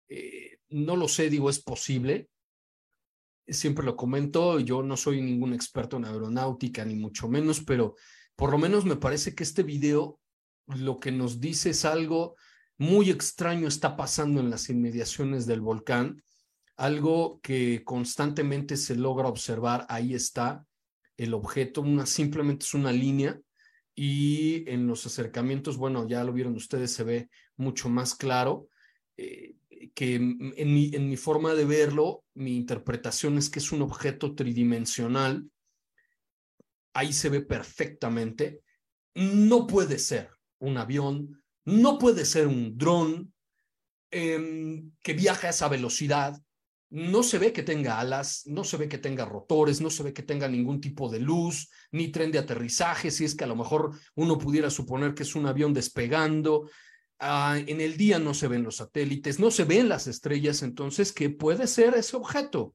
Eh, 0.08 0.58
no 0.68 0.94
lo 0.94 1.08
sé, 1.08 1.30
digo, 1.30 1.48
es 1.48 1.62
posible. 1.62 2.28
Siempre 3.46 3.84
lo 3.84 3.96
comento, 3.96 4.60
yo 4.60 4.82
no 4.82 4.96
soy 4.96 5.20
ningún 5.20 5.52
experto 5.52 5.96
en 5.96 6.04
aeronáutica, 6.04 6.84
ni 6.84 6.94
mucho 6.94 7.28
menos, 7.28 7.60
pero 7.60 7.96
por 8.36 8.50
lo 8.50 8.58
menos 8.58 8.84
me 8.84 8.96
parece 8.96 9.34
que 9.34 9.42
este 9.42 9.62
video 9.62 10.20
lo 10.66 11.00
que 11.00 11.12
nos 11.12 11.40
dice 11.40 11.70
es 11.70 11.84
algo 11.84 12.36
muy 12.78 13.10
extraño 13.10 13.68
está 13.68 13.96
pasando 13.96 14.40
en 14.40 14.50
las 14.50 14.68
inmediaciones 14.68 15.46
del 15.46 15.60
volcán, 15.60 16.22
algo 16.76 17.40
que 17.42 17.82
constantemente 17.84 18.76
se 18.76 18.96
logra 18.96 19.28
observar, 19.28 19.86
ahí 19.88 20.14
está 20.14 20.66
el 21.16 21.34
objeto, 21.34 21.82
una, 21.82 22.06
simplemente 22.06 22.64
es 22.64 22.74
una 22.74 22.92
línea 22.92 23.38
y 23.94 24.68
en 24.70 24.86
los 24.86 25.06
acercamientos, 25.06 25.76
bueno, 25.76 26.08
ya 26.08 26.24
lo 26.24 26.32
vieron 26.32 26.56
ustedes, 26.56 26.92
se 26.92 27.04
ve 27.04 27.30
mucho 27.56 27.88
más 27.88 28.14
claro. 28.14 28.68
Eh, 29.16 29.54
que 29.94 30.14
en 30.14 30.74
mi, 30.74 30.90
en 30.94 31.08
mi 31.08 31.16
forma 31.16 31.54
de 31.54 31.64
verlo, 31.64 32.24
mi 32.34 32.56
interpretación 32.56 33.38
es 33.38 33.50
que 33.50 33.58
es 33.58 33.72
un 33.72 33.82
objeto 33.82 34.34
tridimensional. 34.34 35.50
Ahí 36.94 37.12
se 37.12 37.28
ve 37.28 37.40
perfectamente. 37.40 38.62
No 39.14 39.66
puede 39.66 39.98
ser 39.98 40.30
un 40.58 40.78
avión, 40.78 41.42
no 41.64 41.98
puede 41.98 42.24
ser 42.24 42.46
un 42.46 42.76
dron 42.76 43.32
em, 44.10 44.92
que 45.02 45.12
viaja 45.12 45.48
a 45.48 45.50
esa 45.50 45.68
velocidad. 45.68 46.40
No 46.90 47.22
se 47.22 47.38
ve 47.38 47.52
que 47.52 47.62
tenga 47.62 47.98
alas, 47.98 48.42
no 48.46 48.64
se 48.64 48.76
ve 48.76 48.88
que 48.88 48.98
tenga 48.98 49.24
rotores, 49.24 49.80
no 49.80 49.88
se 49.88 50.02
ve 50.02 50.12
que 50.12 50.22
tenga 50.22 50.46
ningún 50.46 50.80
tipo 50.80 51.08
de 51.08 51.20
luz, 51.20 51.70
ni 51.90 52.08
tren 52.08 52.30
de 52.30 52.38
aterrizaje, 52.38 53.10
si 53.10 53.24
es 53.24 53.34
que 53.34 53.44
a 53.44 53.46
lo 53.46 53.56
mejor 53.56 53.98
uno 54.14 54.36
pudiera 54.36 54.68
suponer 54.68 55.14
que 55.14 55.22
es 55.22 55.34
un 55.34 55.46
avión 55.46 55.72
despegando. 55.72 56.68
Ah, 57.24 57.56
en 57.56 57.80
el 57.80 57.96
día 57.96 58.18
no 58.18 58.34
se 58.34 58.48
ven 58.48 58.64
los 58.64 58.76
satélites, 58.76 59.38
no 59.38 59.52
se 59.52 59.62
ven 59.62 59.88
las 59.88 60.08
estrellas, 60.08 60.64
entonces, 60.64 61.12
¿qué 61.12 61.30
puede 61.30 61.68
ser 61.68 61.94
ese 61.94 62.16
objeto? 62.16 62.74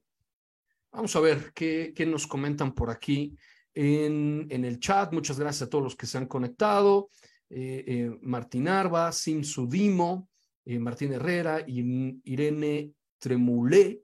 Vamos 0.90 1.14
a 1.16 1.20
ver 1.20 1.52
qué, 1.54 1.92
nos 2.06 2.26
comentan 2.26 2.74
por 2.74 2.88
aquí 2.88 3.36
en, 3.74 4.48
el 4.50 4.80
chat. 4.80 5.12
Muchas 5.12 5.38
gracias 5.38 5.66
a 5.66 5.68
todos 5.68 5.84
los 5.84 5.96
que 5.96 6.06
se 6.06 6.16
han 6.16 6.24
conectado. 6.24 7.10
Eh, 7.50 7.84
eh, 7.86 8.18
Martín 8.22 8.68
Arba, 8.68 9.12
Sim 9.12 9.44
Sudimo, 9.44 10.30
eh, 10.64 10.78
Martín 10.78 11.12
Herrera, 11.12 11.62
Irene 11.66 12.92
Tremulé, 13.18 14.00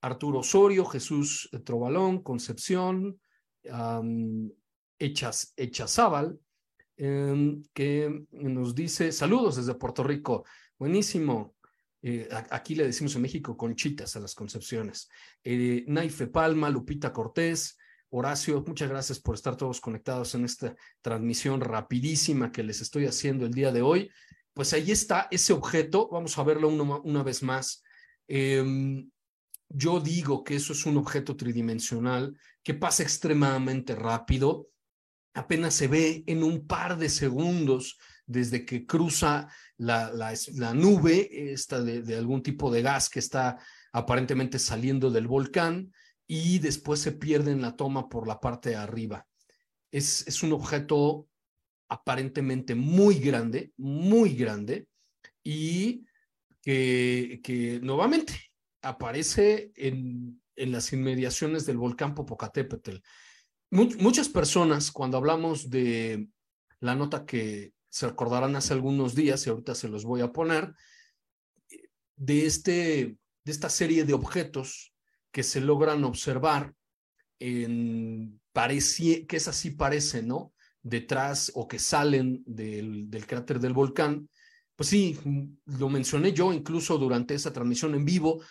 Arturo 0.00 0.38
Osorio, 0.38 0.86
Jesús 0.86 1.50
Trovalón, 1.62 2.22
Concepción, 2.22 3.20
Echazábal, 4.98 6.40
em, 6.96 7.62
que 7.72 8.26
nos 8.32 8.74
dice 8.74 9.12
saludos 9.12 9.56
desde 9.56 9.74
Puerto 9.74 10.02
Rico. 10.02 10.44
Buenísimo. 10.78 11.54
aquí 12.50 12.74
le 12.74 12.84
decimos 12.84 13.16
en 13.16 13.22
México 13.22 13.56
conchitas 13.56 14.14
a 14.14 14.20
las 14.20 14.34
concepciones. 14.34 15.08
Naife 15.86 16.26
Palma, 16.26 16.68
Lupita 16.68 17.12
Cortés, 17.12 17.78
Horacio, 18.16 18.62
muchas 18.64 18.88
gracias 18.88 19.18
por 19.18 19.34
estar 19.34 19.56
todos 19.56 19.80
conectados 19.80 20.36
en 20.36 20.44
esta 20.44 20.76
transmisión 21.00 21.60
rapidísima 21.60 22.52
que 22.52 22.62
les 22.62 22.80
estoy 22.80 23.06
haciendo 23.06 23.44
el 23.44 23.52
día 23.52 23.72
de 23.72 23.82
hoy. 23.82 24.08
Pues 24.52 24.72
ahí 24.72 24.92
está 24.92 25.26
ese 25.32 25.52
objeto, 25.52 26.08
vamos 26.12 26.38
a 26.38 26.44
verlo 26.44 26.68
una, 26.68 27.24
vez 27.24 27.42
más. 27.42 27.82
Em, 28.28 29.10
yo 29.68 29.98
digo 29.98 30.44
que 30.44 30.54
eso 30.54 30.74
es 30.74 30.86
un 30.86 30.96
objeto 30.96 31.36
tridimensional 31.36 32.38
que 32.62 32.74
pasa 32.74 33.02
extremadamente 33.02 33.96
rápido, 33.96 34.68
apenas 35.34 35.74
se 35.74 35.88
ve 35.88 36.24
en 36.26 36.42
un 36.42 36.66
par 36.66 36.96
de 36.96 37.08
segundos 37.08 37.98
desde 38.26 38.64
que 38.64 38.86
cruza 38.86 39.48
la, 39.76 40.12
la, 40.12 40.74
nube 40.74 41.52
esta 41.52 41.82
de, 41.82 42.16
algún 42.16 42.42
tipo 42.42 42.70
de 42.70 42.82
gas 42.82 43.10
que 43.10 43.18
está 43.18 43.58
aparentemente 43.92 44.58
saliendo 44.58 45.10
del 45.10 45.26
volcán 45.26 45.92
y 46.26 46.58
después 46.58 47.00
se 47.00 47.12
pierde 47.12 47.52
en 47.52 47.60
la 47.60 47.76
toma 47.76 48.08
por 48.08 48.26
la 48.26 48.40
parte 48.40 48.70
de 48.70 48.76
arriba. 48.76 49.26
Es, 49.90 50.26
es 50.26 50.42
un 50.42 50.52
objeto 50.52 51.28
aparentemente 51.88 52.74
muy 52.74 53.16
grande, 53.16 53.72
muy 53.76 54.34
grande, 54.34 54.88
y 55.44 56.06
que, 56.62 57.40
que 57.44 57.78
nuevamente 57.82 58.34
aparece 58.80 59.70
en, 59.76 60.40
en, 60.56 60.72
las 60.72 60.92
inmediaciones 60.92 61.66
del 61.66 61.76
volcán 61.76 62.14
Popocatépetl. 62.14 62.96
Muchas 63.70 64.28
personas, 64.28 64.90
cuando 64.90 65.16
hablamos 65.16 65.70
de 65.70 66.28
la 66.80 66.94
nota 66.94 67.24
que 67.24 67.72
se 67.88 68.08
recordarán 68.08 68.56
hace 68.56 68.72
algunos 68.72 69.14
días, 69.14 69.46
y 69.46 69.50
ahorita 69.50 69.74
se 69.74 69.88
los 69.88 70.04
voy 70.04 70.20
a 70.20 70.32
poner, 70.32 70.74
de, 72.16 72.46
este, 72.46 73.16
de 73.44 73.52
esta 73.52 73.68
serie 73.68 74.04
de 74.04 74.14
objetos 74.14 74.92
que 75.32 75.42
se 75.42 75.60
logran 75.60 76.04
observar 76.04 76.74
en, 77.38 78.40
que 78.52 79.36
es 79.36 79.48
así 79.48 79.72
parece, 79.72 80.22
¿no? 80.22 80.52
Detrás 80.82 81.50
o 81.54 81.66
que 81.66 81.78
salen 81.78 82.42
del, 82.46 83.10
del 83.10 83.26
cráter 83.26 83.58
del 83.58 83.72
volcán, 83.72 84.28
pues 84.76 84.88
sí, 84.88 85.18
lo 85.66 85.88
mencioné 85.88 86.32
yo 86.32 86.52
incluso 86.52 86.98
durante 86.98 87.34
esa 87.34 87.52
transmisión 87.52 87.94
en 87.94 88.04
vivo, 88.04 88.42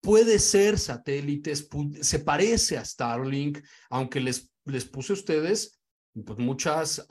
puede 0.00 0.38
ser 0.38 0.78
satélites, 0.78 1.68
se 2.00 2.18
parece 2.20 2.76
a 2.76 2.84
Starlink, 2.84 3.58
aunque 3.90 4.20
les, 4.20 4.51
les 4.64 4.84
puse 4.84 5.12
a 5.12 5.14
ustedes 5.14 5.82
pues 6.24 6.38
muchas, 6.38 7.06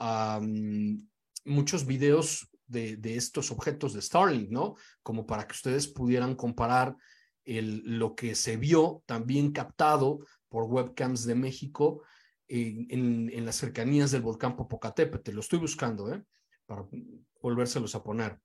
muchos 1.44 1.86
videos 1.86 2.48
de, 2.66 3.16
estos 3.16 3.50
objetos 3.50 3.92
de 3.92 4.02
Starlink, 4.02 4.50
¿no? 4.50 4.76
Como 5.02 5.26
para 5.26 5.46
que 5.46 5.52
ustedes 5.52 5.88
pudieran 5.88 6.34
comparar 6.34 6.96
el, 7.44 7.82
lo 7.98 8.14
que 8.14 8.34
se 8.34 8.56
vio 8.56 9.02
también 9.06 9.52
captado 9.52 10.20
por 10.48 10.64
webcams 10.64 11.24
de 11.24 11.34
México 11.34 12.02
en, 12.48 13.44
las 13.44 13.56
cercanías 13.56 14.10
del 14.10 14.22
volcán 14.22 14.56
Popocatépetl. 14.56 15.32
Lo 15.32 15.40
estoy 15.40 15.58
buscando, 15.58 16.12
¿eh? 16.12 16.22
Para 16.66 16.86
volvérselos 17.40 17.94
a 17.94 18.02
poner. 18.02 18.38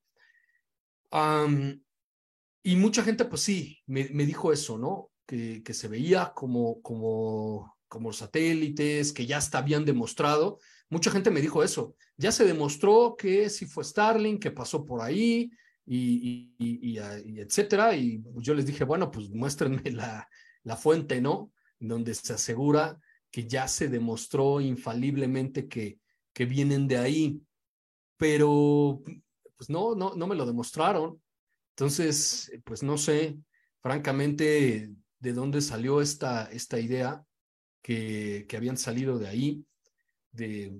y 2.63 2.75
mucha 2.75 3.03
gente, 3.03 3.25
pues 3.25 3.41
sí, 3.41 3.79
me, 3.85 4.09
me 4.09 4.25
dijo 4.25 4.51
eso, 4.51 4.77
¿no? 4.77 5.11
Que, 5.25 5.61
que, 5.61 5.73
se 5.73 5.89
veía 5.89 6.31
como, 6.33 6.81
como, 6.81 7.76
como 7.87 8.13
satélites, 8.13 9.13
que 9.13 9.25
ya 9.25 9.37
está 9.37 9.61
bien 9.61 9.85
demostrado. 9.85 10.59
Mucha 10.89 11.11
gente 11.11 11.31
me 11.31 11.41
dijo 11.41 11.63
eso. 11.63 11.95
Ya 12.17 12.31
se 12.31 12.45
demostró 12.45 13.15
que 13.17 13.49
sí 13.49 13.65
fue 13.65 13.83
Starlink, 13.83 14.41
que 14.41 14.51
pasó 14.51 14.85
por 14.85 15.01
ahí, 15.01 15.51
y, 15.85 16.53
y, 16.57 16.91
y, 16.91 17.39
etcétera. 17.39 17.95
Y 17.95 18.23
yo 18.35 18.53
les 18.53 18.65
dije, 18.65 18.83
bueno, 18.83 19.11
pues 19.11 19.29
muéstrenme 19.29 19.81
la, 19.91 20.27
la 20.63 20.75
fuente, 20.75 21.21
¿no? 21.21 21.51
Donde 21.79 22.13
se 22.13 22.33
asegura 22.33 22.99
que 23.31 23.47
ya 23.47 23.67
se 23.67 23.87
demostró 23.87 24.61
infaliblemente 24.61 25.67
que, 25.67 25.99
que 26.33 26.45
vienen 26.45 26.87
de 26.87 26.97
ahí. 26.97 27.41
Pero, 28.17 29.01
pues 29.55 29.69
no, 29.69 29.95
no, 29.95 30.15
no 30.15 30.27
me 30.27 30.35
lo 30.35 30.45
demostraron. 30.45 31.21
Entonces, 31.75 32.51
pues 32.65 32.81
no 32.81 32.97
sé, 32.97 33.37
francamente, 33.81 34.91
de 35.19 35.33
dónde 35.33 35.61
salió 35.61 36.01
esta, 36.01 36.45
esta 36.51 36.79
idea 36.79 37.23
que, 37.87 38.57
habían 38.57 38.77
salido 38.77 39.17
de 39.17 39.29
ahí, 39.29 39.65
de 40.31 40.77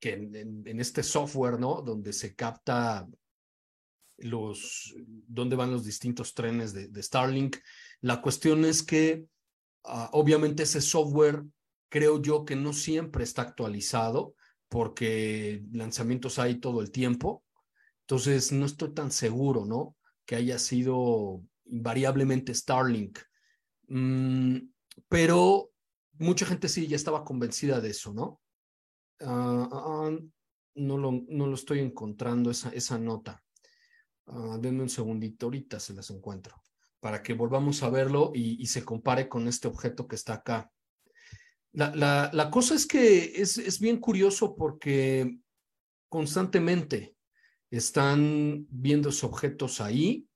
que 0.00 0.14
en, 0.14 0.80
este 0.80 1.02
software, 1.02 1.60
¿no? 1.60 1.82
Donde 1.82 2.14
se 2.14 2.34
capta 2.34 3.06
los, 4.16 4.94
dónde 5.04 5.54
van 5.54 5.70
los 5.70 5.84
distintos 5.84 6.32
trenes 6.32 6.72
de, 6.72 7.02
Starlink. 7.02 7.56
La 8.00 8.22
cuestión 8.22 8.64
es 8.64 8.82
que 8.82 9.26
uh, 9.84 10.08
obviamente 10.12 10.62
ese 10.62 10.80
software 10.80 11.44
creo 11.90 12.22
yo 12.22 12.46
que 12.46 12.56
no 12.56 12.72
siempre 12.72 13.22
está 13.22 13.42
actualizado 13.42 14.34
porque 14.70 15.62
lanzamientos 15.72 16.38
hay 16.38 16.58
todo 16.58 16.80
el 16.80 16.90
tiempo. 16.90 17.44
Entonces 18.00 18.50
no 18.50 18.64
estoy 18.64 18.94
tan 18.94 19.10
seguro, 19.10 19.66
¿no? 19.66 19.94
Que 20.24 20.36
haya 20.36 20.58
sido 20.58 21.42
invariablemente 21.66 22.54
Starlink. 22.54 23.18
Mm, 23.88 24.56
pero 25.08 25.70
mucha 26.18 26.46
gente 26.46 26.68
sí 26.68 26.86
ya 26.86 26.96
estaba 26.96 27.24
convencida 27.24 27.80
de 27.80 27.90
eso, 27.90 28.12
¿no? 28.12 28.40
Uh, 29.20 29.28
uh, 29.28 30.32
no, 30.74 30.98
lo, 30.98 31.24
no 31.28 31.46
lo 31.46 31.54
estoy 31.54 31.80
encontrando 31.80 32.50
esa, 32.50 32.70
esa 32.70 32.98
nota. 32.98 33.42
Uh, 34.26 34.58
denme 34.58 34.82
un 34.82 34.88
segundito, 34.88 35.46
ahorita 35.46 35.78
se 35.80 35.94
las 35.94 36.10
encuentro, 36.10 36.62
para 37.00 37.22
que 37.22 37.34
volvamos 37.34 37.82
a 37.82 37.90
verlo 37.90 38.32
y, 38.34 38.60
y 38.60 38.66
se 38.66 38.84
compare 38.84 39.28
con 39.28 39.48
este 39.48 39.68
objeto 39.68 40.06
que 40.06 40.16
está 40.16 40.34
acá. 40.34 40.70
La, 41.72 41.94
la, 41.94 42.30
la 42.32 42.50
cosa 42.50 42.74
es 42.74 42.86
que 42.86 43.40
es, 43.40 43.58
es, 43.58 43.78
bien 43.80 43.98
curioso 43.98 44.56
porque 44.56 45.38
constantemente 46.08 47.14
están 47.70 48.66
viendo 48.70 49.10
esos 49.10 49.24
objetos 49.24 49.80
ahí, 49.80 50.26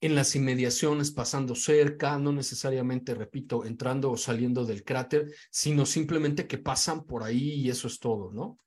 en 0.00 0.14
las 0.14 0.36
inmediaciones, 0.36 1.10
pasando 1.10 1.54
cerca, 1.54 2.18
no 2.18 2.32
necesariamente, 2.32 3.14
repito, 3.14 3.64
entrando 3.64 4.10
o 4.10 4.16
saliendo 4.16 4.64
del 4.64 4.84
cráter, 4.84 5.32
sino 5.50 5.86
simplemente 5.86 6.46
que 6.46 6.58
pasan 6.58 7.04
por 7.04 7.24
ahí 7.24 7.54
y 7.54 7.70
eso 7.70 7.88
es 7.88 7.98
todo, 7.98 8.32
¿no? 8.32 8.60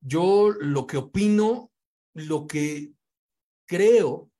Yo 0.00 0.50
lo 0.50 0.86
que 0.86 0.96
opino 0.96 1.72
lo 2.14 2.46
que 2.46 2.92
creo 3.66 4.30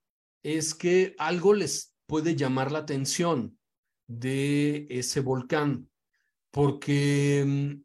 es 0.42 0.75
que 0.75 1.14
algo 1.18 1.53
les 1.53 1.94
puede 2.07 2.35
llamar 2.35 2.72
la 2.72 2.79
atención 2.81 3.59
de 4.07 4.87
ese 4.88 5.20
volcán, 5.20 5.90
porque 6.51 7.44
mm, 7.46 7.85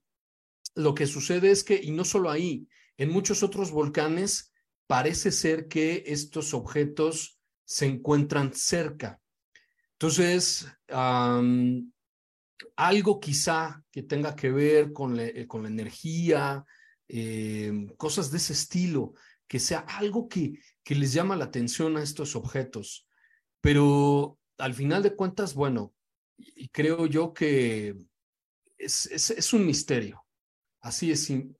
lo 0.75 0.93
que 0.93 1.07
sucede 1.07 1.51
es 1.51 1.63
que, 1.63 1.79
y 1.81 1.91
no 1.91 2.05
solo 2.05 2.29
ahí, 2.29 2.67
en 2.97 3.11
muchos 3.11 3.43
otros 3.43 3.71
volcanes 3.71 4.53
parece 4.87 5.31
ser 5.31 5.67
que 5.67 6.03
estos 6.07 6.53
objetos 6.53 7.40
se 7.71 7.85
encuentran 7.85 8.53
cerca. 8.53 9.21
Entonces, 9.93 10.67
algo 12.75 13.19
quizá 13.21 13.81
que 13.89 14.03
tenga 14.03 14.35
que 14.35 14.51
ver 14.51 14.91
con, 14.91 15.15
le, 15.15 15.47
con 15.47 15.63
la 15.63 15.69
energía, 15.69 16.65
eh, 17.07 17.71
cosas 17.95 18.29
de 18.29 18.39
ese 18.39 18.51
estilo, 18.51 19.13
que 19.47 19.57
sea 19.57 19.79
algo 19.87 20.27
que, 20.27 20.59
que 20.83 20.95
les 20.95 21.13
llama 21.13 21.37
la 21.37 21.45
atención 21.45 21.95
a 21.95 22.03
estos 22.03 22.35
objetos. 22.35 23.07
Pero 23.61 24.37
al 24.57 24.73
final 24.73 25.01
de 25.01 25.15
cuentas, 25.15 25.53
bueno, 25.53 25.93
creo 26.73 27.05
yo 27.05 27.33
que 27.33 27.95
es, 28.77 29.05
es, 29.05 29.29
es, 29.29 29.53
un 29.53 29.65
misterio. 29.65 30.25
Así 30.81 31.09
es 31.09 31.23
simple. 31.23 31.57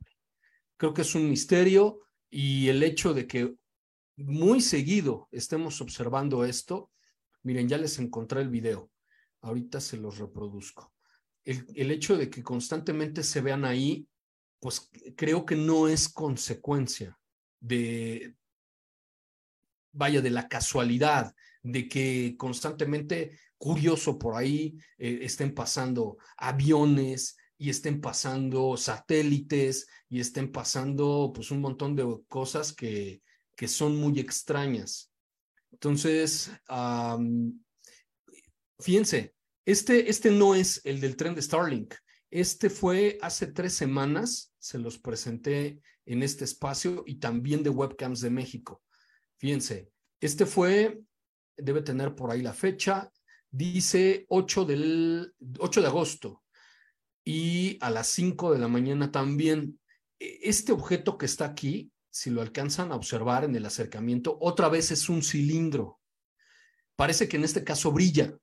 Creo 0.76 0.94
que 0.94 1.04
es 1.04 1.16
un 1.16 1.30
misterio 1.30 2.02
y 2.30 2.68
el 2.68 2.84
hecho 2.84 3.14
de 3.14 3.28
que 3.28 3.61
muy 4.18 4.62
seguido 4.62 5.28
estemos 5.32 5.82
observando 5.82 6.44
esto, 6.46 6.92
miren, 7.44 7.68
ya 7.68 7.78
les 7.78 8.00
encontré 8.00 8.42
el 8.42 8.50
video. 8.50 8.92
Ahorita 9.42 9.82
se 9.82 9.98
los 9.98 10.18
reproduzco. 10.18 10.94
El, 11.44 11.90
hecho 11.90 12.18
de 12.18 12.30
que 12.30 12.44
constantemente 12.44 13.24
se 13.24 13.42
vean 13.42 13.66
ahí, 13.66 14.08
pues 14.60 14.90
creo 15.16 15.44
que 15.44 15.56
no 15.56 15.88
es 15.88 16.08
consecuencia 16.08 17.18
de, 17.60 18.36
vaya, 19.92 20.22
de 20.22 20.30
la 20.30 20.48
casualidad, 20.48 21.34
de 21.64 21.88
que 21.88 22.36
constantemente, 22.38 23.40
curioso 23.58 24.20
por 24.20 24.36
ahí, 24.36 24.78
eh, 25.00 25.20
estén 25.24 25.56
pasando 25.56 26.18
aviones 26.38 27.38
y 27.58 27.72
estén 27.72 28.02
pasando 28.02 28.78
satélites 28.78 29.88
y 30.10 30.20
estén 30.20 30.52
pasando 30.52 31.32
pues 31.34 31.50
un 31.50 31.62
montón 31.62 31.96
de 31.96 32.22
cosas 32.28 32.72
que, 32.72 33.24
que 33.62 33.68
son 33.68 33.96
muy 33.96 34.20
extrañas. 34.20 35.14
Entonces, 35.72 36.50
um, 36.68 37.62
fíjense, 38.80 39.36
este, 39.68 40.10
este 40.10 40.32
no 40.32 40.56
es 40.56 40.82
el 40.84 41.00
del 41.00 41.16
tren 41.16 41.36
de 41.36 41.44
Starlink. 41.44 41.94
Este 42.32 42.72
fue 42.72 43.20
hace 43.22 43.46
tres 43.46 43.76
semanas, 43.76 44.52
se 44.58 44.80
los 44.80 44.98
presenté 44.98 45.80
en 46.08 46.24
este 46.24 46.44
espacio 46.44 47.04
y 47.06 47.20
también 47.20 47.62
de 47.62 47.70
Webcams 47.70 48.22
de 48.22 48.32
México. 48.32 48.82
Fíjense, 49.38 49.92
este 50.20 50.48
fue, 50.48 51.00
debe 51.56 51.84
tener 51.84 52.16
por 52.16 52.32
ahí 52.32 52.42
la 52.42 52.54
fecha, 52.54 53.12
dice 53.52 54.26
8, 54.30 54.66
del, 54.66 55.36
8 55.60 55.82
de 55.82 55.88
agosto 55.88 56.44
y 57.24 57.78
a 57.80 57.92
las 57.92 58.08
5 58.08 58.54
de 58.54 58.58
la 58.58 58.68
mañana 58.68 59.12
también. 59.12 59.80
E, 60.18 60.40
este 60.50 60.72
objeto 60.72 61.20
que 61.20 61.28
está 61.28 61.46
aquí, 61.46 61.92
si 62.12 62.30
lo 62.30 62.42
alcanzan 62.42 62.92
a 62.92 62.96
observar 62.96 63.46
en 63.46 63.56
el 63.56 63.66
acercamiento, 63.66 64.38
otra 64.42 64.68
vez 64.70 64.92
es 64.92 65.10
un 65.10 65.24
cilindro. 65.24 66.00
parece 66.96 67.28
que 67.28 67.38
en 67.38 67.46
este 67.46 67.64
caso 67.64 67.92
brilla. 67.92 68.38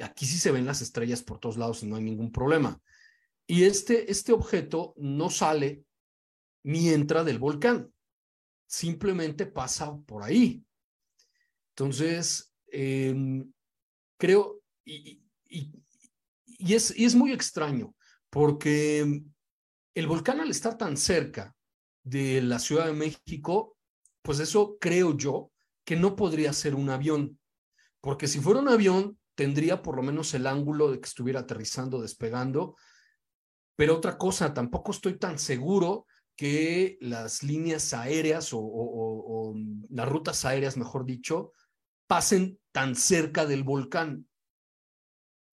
Aquí 0.00 0.26
sí 0.26 0.36
se 0.38 0.50
ven 0.50 0.66
las 0.66 0.82
estrellas 0.82 1.22
por 1.22 1.38
todos 1.38 1.56
lados 1.56 1.82
y 1.82 1.86
no 1.86 1.96
hay 1.96 2.02
ningún 2.02 2.32
problema. 2.32 2.78
Y 3.46 3.64
este, 3.64 4.10
este 4.10 4.32
objeto 4.32 4.92
no 4.96 5.30
sale 5.30 5.84
ni 6.64 6.90
entra 6.90 7.24
del 7.24 7.38
volcán, 7.38 7.92
simplemente 8.66 9.46
pasa 9.46 9.96
por 10.06 10.22
ahí. 10.22 10.64
Entonces, 11.70 12.52
em, 12.66 13.52
creo, 14.18 14.62
y, 14.84 15.22
es, 16.58 16.96
y 16.96 17.04
es 17.04 17.14
muy 17.14 17.32
extraño, 17.32 17.94
porque 18.30 19.22
el 19.94 20.06
volcán 20.06 20.40
al 20.40 20.50
estar 20.50 20.76
tan 20.76 20.96
cerca 20.96 21.54
de 22.02 22.42
la 22.42 22.58
Ciudad 22.58 22.86
de 22.86 22.92
México, 22.92 23.76
pues 24.22 24.40
eso 24.40 24.76
creo 24.80 25.16
yo 25.16 25.50
que 25.84 25.96
no 25.96 26.16
podría 26.16 26.52
ser 26.52 26.74
un 26.74 26.90
avión, 26.90 27.38
porque 28.00 28.28
si 28.28 28.40
fuera 28.40 28.60
un 28.60 28.68
avión 28.68 29.18
tendría 29.34 29.82
por 29.82 29.96
lo 29.96 30.02
menos 30.02 30.34
el 30.34 30.46
ángulo 30.46 30.90
de 30.90 31.00
que 31.00 31.06
estuviera 31.06 31.40
aterrizando, 31.40 32.00
despegando, 32.00 32.76
pero 33.76 33.96
otra 33.96 34.18
cosa, 34.18 34.52
tampoco 34.52 34.92
estoy 34.92 35.18
tan 35.18 35.38
seguro 35.38 36.06
que 36.36 36.98
las 37.00 37.42
líneas 37.42 37.92
aéreas 37.94 38.50
o, 38.52 39.54
las 39.90 40.08
rutas 40.08 40.44
aéreas, 40.44 40.76
mejor 40.76 41.04
dicho, 41.04 41.52
pasen 42.06 42.58
tan 42.72 42.94
cerca 42.94 43.46
del 43.46 43.64
volcán. 43.64 44.28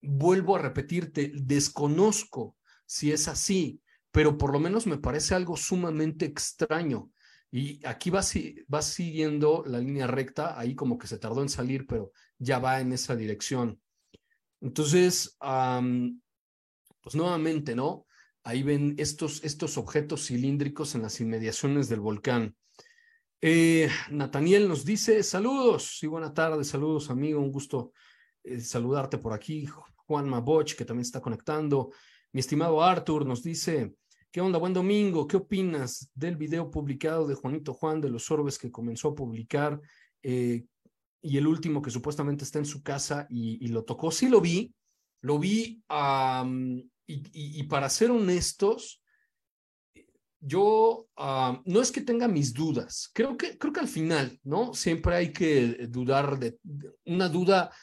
Vuelvo 0.02 0.56
a 0.56 0.62
repetirte, 0.62 1.32
desconozco 1.34 2.58
si 2.86 3.12
es 3.12 3.28
así, 3.28 3.82
pero 4.12 4.38
por 4.38 4.52
lo 4.52 4.60
menos 4.60 4.88
me 4.88 4.98
parece 4.98 5.36
algo 5.36 5.56
sumamente 5.58 6.26
extraño. 6.26 7.12
Y 7.52 7.86
aquí 7.86 8.12
va, 8.12 8.22
siguiendo 8.22 9.64
la 9.66 9.80
línea 9.80 10.06
recta, 10.06 10.60
ahí 10.60 10.76
como 10.76 10.98
que 10.98 11.08
se 11.08 11.18
tardó 11.18 11.42
en 11.42 11.50
salir, 11.50 11.88
pero 11.88 12.12
ya 12.38 12.60
va 12.60 12.80
en 12.80 12.94
esa 12.94 13.16
dirección. 13.16 13.82
Entonces, 14.62 15.38
pues 15.40 17.16
nuevamente, 17.16 17.76
¿no? 17.76 18.06
Ahí 18.44 18.64
ven 18.64 18.96
estos, 18.98 19.44
estos 19.44 19.78
objetos 19.78 20.28
cilíndricos 20.28 20.96
en 20.96 21.02
las 21.02 21.20
inmediaciones 21.22 21.90
del 21.90 22.00
volcán. 22.02 22.56
Eh, 23.42 23.90
Nathaniel 24.12 24.68
nos 24.68 24.86
dice, 24.86 25.24
saludos 25.24 26.04
y 26.04 26.08
buena 26.08 26.34
tarde, 26.34 26.64
saludos 26.66 27.10
amigo, 27.10 27.40
un 27.40 27.52
gusto 27.52 27.94
eh, 28.44 28.60
saludarte 28.60 29.18
por 29.18 29.34
aquí. 29.34 29.66
Juan 29.96 30.28
Maboch, 30.28 30.76
que 30.76 30.86
también 30.86 31.06
está 31.06 31.22
conectando. 31.22 31.92
Mi 32.32 32.42
estimado 32.42 32.84
Arthur 32.84 33.26
nos 33.26 33.42
dice, 33.42 33.96
¿qué 34.32 34.40
onda? 34.40 34.60
Buen 34.60 34.74
domingo, 34.74 35.28
¿qué 35.28 35.38
opinas 35.38 36.12
del 36.14 36.38
video 36.38 36.70
publicado 36.70 37.28
de 37.28 37.34
Juanito 37.34 37.74
Juan 37.74 38.02
de 38.02 38.10
los 38.10 38.30
Orbes 38.30 38.60
que 38.60 38.72
comenzó 38.72 39.10
a 39.10 39.16
publicar 39.16 39.82
eh, 40.22 40.64
y 41.24 41.38
el 41.38 41.48
último 41.48 41.82
que 41.82 41.90
supuestamente 41.90 42.44
está 42.44 42.60
en 42.60 42.66
su 42.68 42.84
casa 42.84 43.26
y, 43.32 43.68
lo 43.70 43.84
tocó? 43.84 44.12
Sí 44.12 44.30
lo 44.30 44.42
vi, 44.42 44.72
lo 45.22 45.40
vi 45.40 45.82
y, 47.08 47.64
para 47.64 47.90
ser 47.90 48.12
honestos, 48.12 49.02
yo 50.40 51.08
no 51.18 51.82
es 51.82 51.92
que 51.92 52.02
tenga 52.02 52.28
mis 52.28 52.54
dudas, 52.54 53.10
creo 53.12 53.36
que, 53.38 53.58
creo 53.58 53.74
que 53.74 53.80
al 53.80 53.88
final, 53.88 54.40
¿no? 54.44 54.76
Siempre 54.76 55.16
hay 55.16 55.34
que 55.34 55.88
dudar 55.88 56.38
de, 56.38 56.60
una 57.06 57.28
duda 57.28 57.74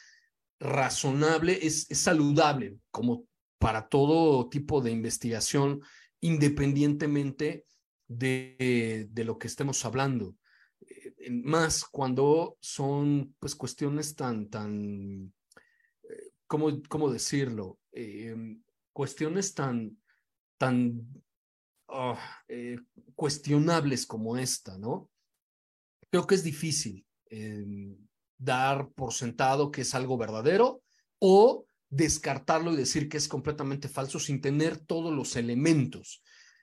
razonable, 0.57 1.59
es, 1.61 1.85
saludable, 1.91 2.77
como 2.91 3.25
para 3.59 3.87
todo 3.87 4.49
tipo 4.49 4.81
de 4.81 4.91
investigación, 4.91 5.81
independientemente 6.19 7.65
de, 8.07 9.07
de 9.09 9.23
lo 9.23 9.37
que 9.37 9.47
estemos 9.47 9.83
hablando. 9.85 10.35
Eh, 10.79 11.31
más 11.31 11.85
cuando 11.85 12.57
son 12.59 13.35
pues 13.39 13.55
cuestiones 13.55 14.15
tan, 14.15 14.49
tan, 14.49 15.33
eh, 16.03 16.31
¿cómo, 16.45 16.69
cómo 16.89 17.11
decirlo? 17.11 17.79
Eh, 17.91 18.35
cuestiones 18.93 19.53
tan, 19.53 19.97
tan 20.57 21.07
ah, 21.89 22.43
cuestionables 23.15 24.05
como 24.05 24.37
esta, 24.37 24.77
¿no? 24.77 25.09
Creo 26.09 26.25
que 26.25 26.35
es 26.35 26.43
difícil 26.43 27.05
em, 27.25 27.97
dar 28.37 28.89
por 28.89 29.13
sentado 29.13 29.71
que 29.71 29.81
es 29.81 29.93
algo 29.93 30.17
verdadero 30.17 30.81
o 31.19 31.66
descartarlo 31.89 32.73
y 32.73 32.77
decir 32.77 33.07
que 33.09 33.17
es 33.17 33.27
completamente 33.27 33.87
falso 33.87 34.19
sin 34.19 34.41
tener 34.41 34.77
todos 34.77 35.13
los 35.13 35.35
elementos. 35.35 36.21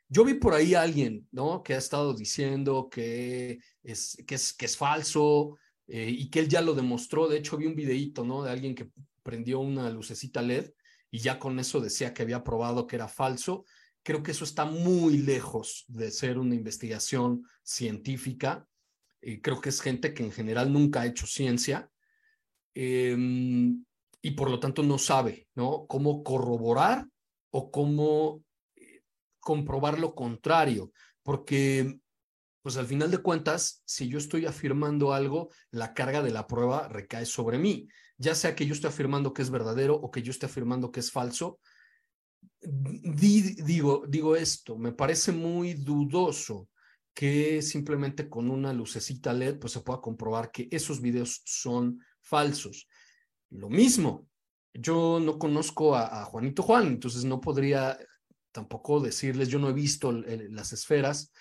Yo 0.09 0.25
vi 0.25 0.35
por 0.35 0.55
ahí 0.55 0.75
a 0.75 0.83
alguien, 0.83 1.27
¿no? 1.33 1.63
Que 1.63 1.75
ha 1.75 1.79
estado 1.79 2.15
diciendo 2.15 2.89
que 2.91 3.59
es, 3.83 4.23
que 4.27 4.35
es, 4.35 4.53
que 4.53 4.67
es 4.67 4.77
falso 4.77 5.59
eh, 5.87 6.11
y 6.11 6.29
que 6.31 6.41
él 6.41 6.49
ya 6.49 6.61
lo 6.61 6.75
demostró. 6.75 7.27
De 7.27 7.39
hecho, 7.39 7.57
vi 7.57 7.67
un 7.67 7.75
videíto, 7.75 8.25
¿no? 8.25 8.43
De 8.43 8.51
alguien 8.51 8.75
que 8.75 8.91
prendió 9.23 9.61
una 9.61 9.91
lucecita 9.91 10.43
LED 10.43 10.71
y 11.11 11.21
ya 11.21 11.39
con 11.39 11.59
eso 11.59 11.81
decía 11.81 12.13
que 12.13 12.23
había 12.23 12.45
probado 12.45 12.87
que 12.87 12.97
era 12.97 13.09
falso. 13.09 13.65
Creo 14.03 14.23
que 14.23 14.33
eso 14.33 14.45
está 14.45 14.67
muy 14.67 15.19
lejos 15.19 15.85
de 15.89 16.11
ser 16.11 16.39
una 16.39 16.55
investigación 16.55 17.43
científica. 17.63 18.69
creo 19.43 19.61
que 19.61 19.71
es 19.71 19.81
gente 19.81 20.13
que 20.13 20.23
en 20.23 20.33
general 20.33 20.71
nunca 20.71 21.01
ha 21.01 21.07
hecho 21.07 21.27
ciencia 21.27 21.91
em, 22.75 23.83
y 24.25 24.33
por 24.33 24.51
lo 24.51 24.59
tanto 24.59 24.83
no 24.83 24.99
sabe 24.99 25.47
¿no? 25.55 25.87
cómo 25.87 26.23
corroborar 26.23 27.07
o 27.51 27.71
cómo 27.71 28.43
eh, 28.75 29.03
comprobar 29.39 29.99
lo 29.99 30.15
contrario, 30.15 30.93
porque 31.23 32.01
pues 32.63 32.79
al 32.79 32.87
final 32.87 33.11
de 33.11 33.19
cuentas, 33.19 33.83
si 33.85 34.09
yo 34.09 34.17
estoy 34.17 34.47
afirmando 34.47 35.13
algo, 35.13 35.51
la 35.71 35.93
carga 35.93 36.23
de 36.23 36.31
la 36.31 36.47
prueba 36.47 36.89
recae 36.89 37.27
sobre 37.27 37.59
mí 37.59 37.87
ya 38.17 38.35
sea 38.35 38.55
que 38.55 38.67
yo 38.67 38.75
esté 38.75 38.87
afirmando 38.87 39.33
que 39.33 39.43
es 39.43 39.51
verdadero 39.51 39.95
o 39.97 40.11
que 40.11 40.23
yo 40.23 40.31
esté 40.31 40.47
afirmando 40.47 40.93
que 40.93 41.01
es 41.01 41.11
falso, 41.11 41.59
digo, 42.61 44.05
digo 44.09 44.37
esto, 44.37 44.79
me 44.79 44.93
parece 44.93 45.33
muy 45.33 45.75
dudoso 45.75 46.69
que 47.13 47.63
simplemente 47.63 48.29
con 48.29 48.51
una 48.51 48.73
lucecita 48.73 49.33
LED 49.33 49.59
pues 49.59 49.73
se 49.73 49.81
pueda 49.81 50.01
comprobar 50.01 50.51
que 50.51 50.69
esos 50.71 51.01
videos 51.01 51.43
son 51.45 52.01
falsos. 52.21 52.89
Lo 53.51 53.69
mismo, 53.69 54.27
yo 54.73 55.21
no 55.21 55.39
conozco 55.39 55.95
a, 55.95 56.25
Juanito 56.25 56.63
Juan, 56.63 56.89
entonces 56.89 57.25
no 57.25 57.41
podría 57.41 57.99
tampoco 58.53 59.01
decirles, 59.01 59.49
yo 59.49 59.59
no 59.59 59.69
he 59.69 59.73
visto 59.73 60.13
las 60.13 60.73
esferas. 60.73 61.33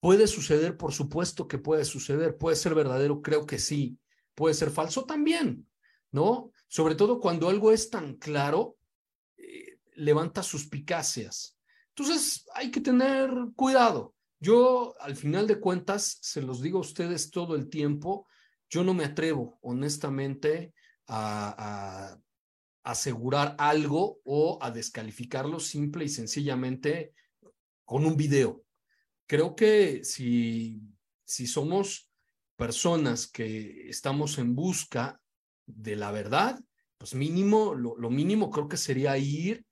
Puede 0.00 0.26
suceder, 0.26 0.76
por 0.76 0.92
supuesto 0.92 1.48
que 1.48 1.58
puede 1.58 1.84
suceder, 1.84 2.36
puede 2.36 2.56
ser 2.56 2.74
verdadero, 2.74 3.22
creo 3.22 3.46
que 3.46 3.58
sí, 3.58 3.98
puede 4.34 4.54
ser 4.54 4.70
falso 4.70 5.04
también, 5.04 5.68
¿no? 6.10 6.50
Sobre 6.68 6.94
todo 6.94 7.20
cuando 7.20 7.48
algo 7.48 7.72
es 7.72 7.90
tan 7.90 8.16
claro, 8.16 8.76
eh, 9.36 9.78
levanta 9.94 10.42
suspicacias. 10.42 11.56
Entonces, 11.96 12.44
hay 12.54 12.70
que 12.70 12.80
tener 12.80 13.30
cuidado. 13.54 14.14
Yo, 14.40 14.94
al 15.00 15.16
final 15.16 15.46
de 15.46 15.60
cuentas, 15.60 16.18
se 16.20 16.42
los 16.42 16.60
digo 16.60 16.78
a 16.78 16.82
ustedes 16.82 17.30
todo 17.30 17.54
el 17.54 17.70
tiempo, 17.70 18.26
yo 18.68 18.82
no 18.82 18.92
me 18.92 19.04
atrevo, 19.04 19.58
honestamente, 19.62 20.74
a, 21.06 22.18
asegurar 22.86 23.56
algo 23.58 24.20
o 24.24 24.58
a 24.60 24.70
descalificarlo 24.70 25.58
simple 25.58 26.04
y 26.04 26.08
sencillamente 26.10 27.14
con 27.86 28.04
un 28.04 28.14
video. 28.14 28.62
Creo 29.26 29.56
que 29.56 30.04
si, 30.04 30.82
si 31.24 31.46
somos 31.46 32.10
personas 32.56 33.26
que 33.26 33.88
estamos 33.88 34.38
en 34.38 34.54
busca 34.54 35.18
de 35.66 35.96
la 35.96 36.10
verdad, 36.10 36.60
pues 36.98 37.14
mínimo, 37.14 37.74
lo, 37.74 38.10
mínimo 38.10 38.50
creo 38.50 38.68
que 38.68 38.76
sería 38.76 39.16
ir 39.18 39.64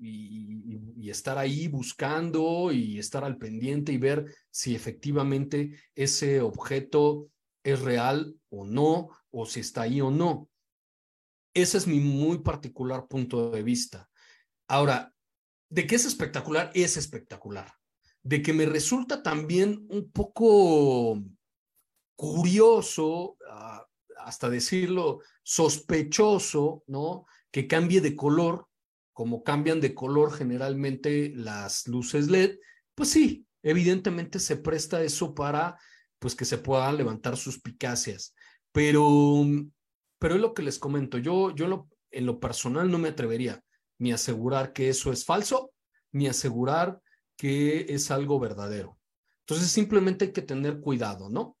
y, 0.00 1.10
estar 1.10 1.38
ahí 1.38 1.68
buscando 1.68 2.72
y 2.72 2.98
estar 2.98 3.24
al 3.24 3.36
pendiente 3.36 3.92
y 3.92 3.98
ver 3.98 4.24
si 4.50 4.74
efectivamente 4.74 5.78
ese 5.94 6.40
objeto 6.40 7.28
es 7.62 7.80
real 7.82 8.34
o 8.48 8.64
no, 8.64 9.10
o 9.30 9.46
si 9.46 9.60
está 9.60 9.82
ahí 9.82 10.00
o 10.00 10.10
no. 10.10 10.48
Ese 11.54 11.78
es 11.78 11.86
mi 11.86 12.00
muy 12.00 12.38
particular 12.38 13.06
punto 13.06 13.50
de 13.50 13.62
vista. 13.62 14.08
Ahora, 14.68 15.14
de 15.70 15.86
que 15.86 15.94
es 15.94 16.04
espectacular, 16.04 16.70
es 16.74 16.96
espectacular. 16.96 17.72
De 18.22 18.42
que 18.42 18.52
me 18.52 18.66
resulta 18.66 19.22
también 19.22 19.86
un 19.88 20.10
poco 20.10 21.22
curioso, 22.16 23.36
ah, 23.50 23.86
hasta 24.18 24.48
decirlo, 24.48 25.20
sospechoso, 25.42 26.82
¿no? 26.86 27.26
Que 27.50 27.66
cambie 27.66 28.00
de 28.00 28.16
color, 28.16 28.66
como 29.12 29.44
cambian 29.44 29.80
de 29.80 29.94
color 29.94 30.32
generalmente 30.32 31.32
las 31.34 31.86
luces 31.86 32.28
LED, 32.28 32.58
pues 32.94 33.10
sí, 33.10 33.46
evidentemente 33.62 34.38
se 34.38 34.56
presta 34.56 35.02
eso 35.02 35.34
para 35.34 35.78
pues 36.18 36.34
que 36.34 36.44
se 36.44 36.58
puedan 36.58 36.96
levantar 36.96 37.36
suspicacias. 37.36 38.34
Pero, 38.72 39.44
pero 40.24 40.36
es 40.36 40.40
lo 40.40 40.54
que 40.54 40.62
les 40.62 40.78
comento, 40.78 41.18
yo, 41.18 41.54
yo 41.54 41.86
en 42.10 42.24
lo 42.24 42.40
personal 42.40 42.90
no 42.90 42.96
me 42.96 43.10
atrevería 43.10 43.62
ni 43.98 44.10
a 44.10 44.14
asegurar 44.14 44.72
que 44.72 44.88
eso 44.88 45.12
es 45.12 45.26
falso, 45.26 45.72
ni 46.12 46.28
asegurar 46.28 46.98
que 47.36 47.84
es 47.90 48.10
algo 48.10 48.40
verdadero. 48.40 48.98
Entonces 49.40 49.70
simplemente 49.70 50.24
hay 50.24 50.32
que 50.32 50.40
tener 50.40 50.80
cuidado, 50.80 51.28
¿no? 51.28 51.58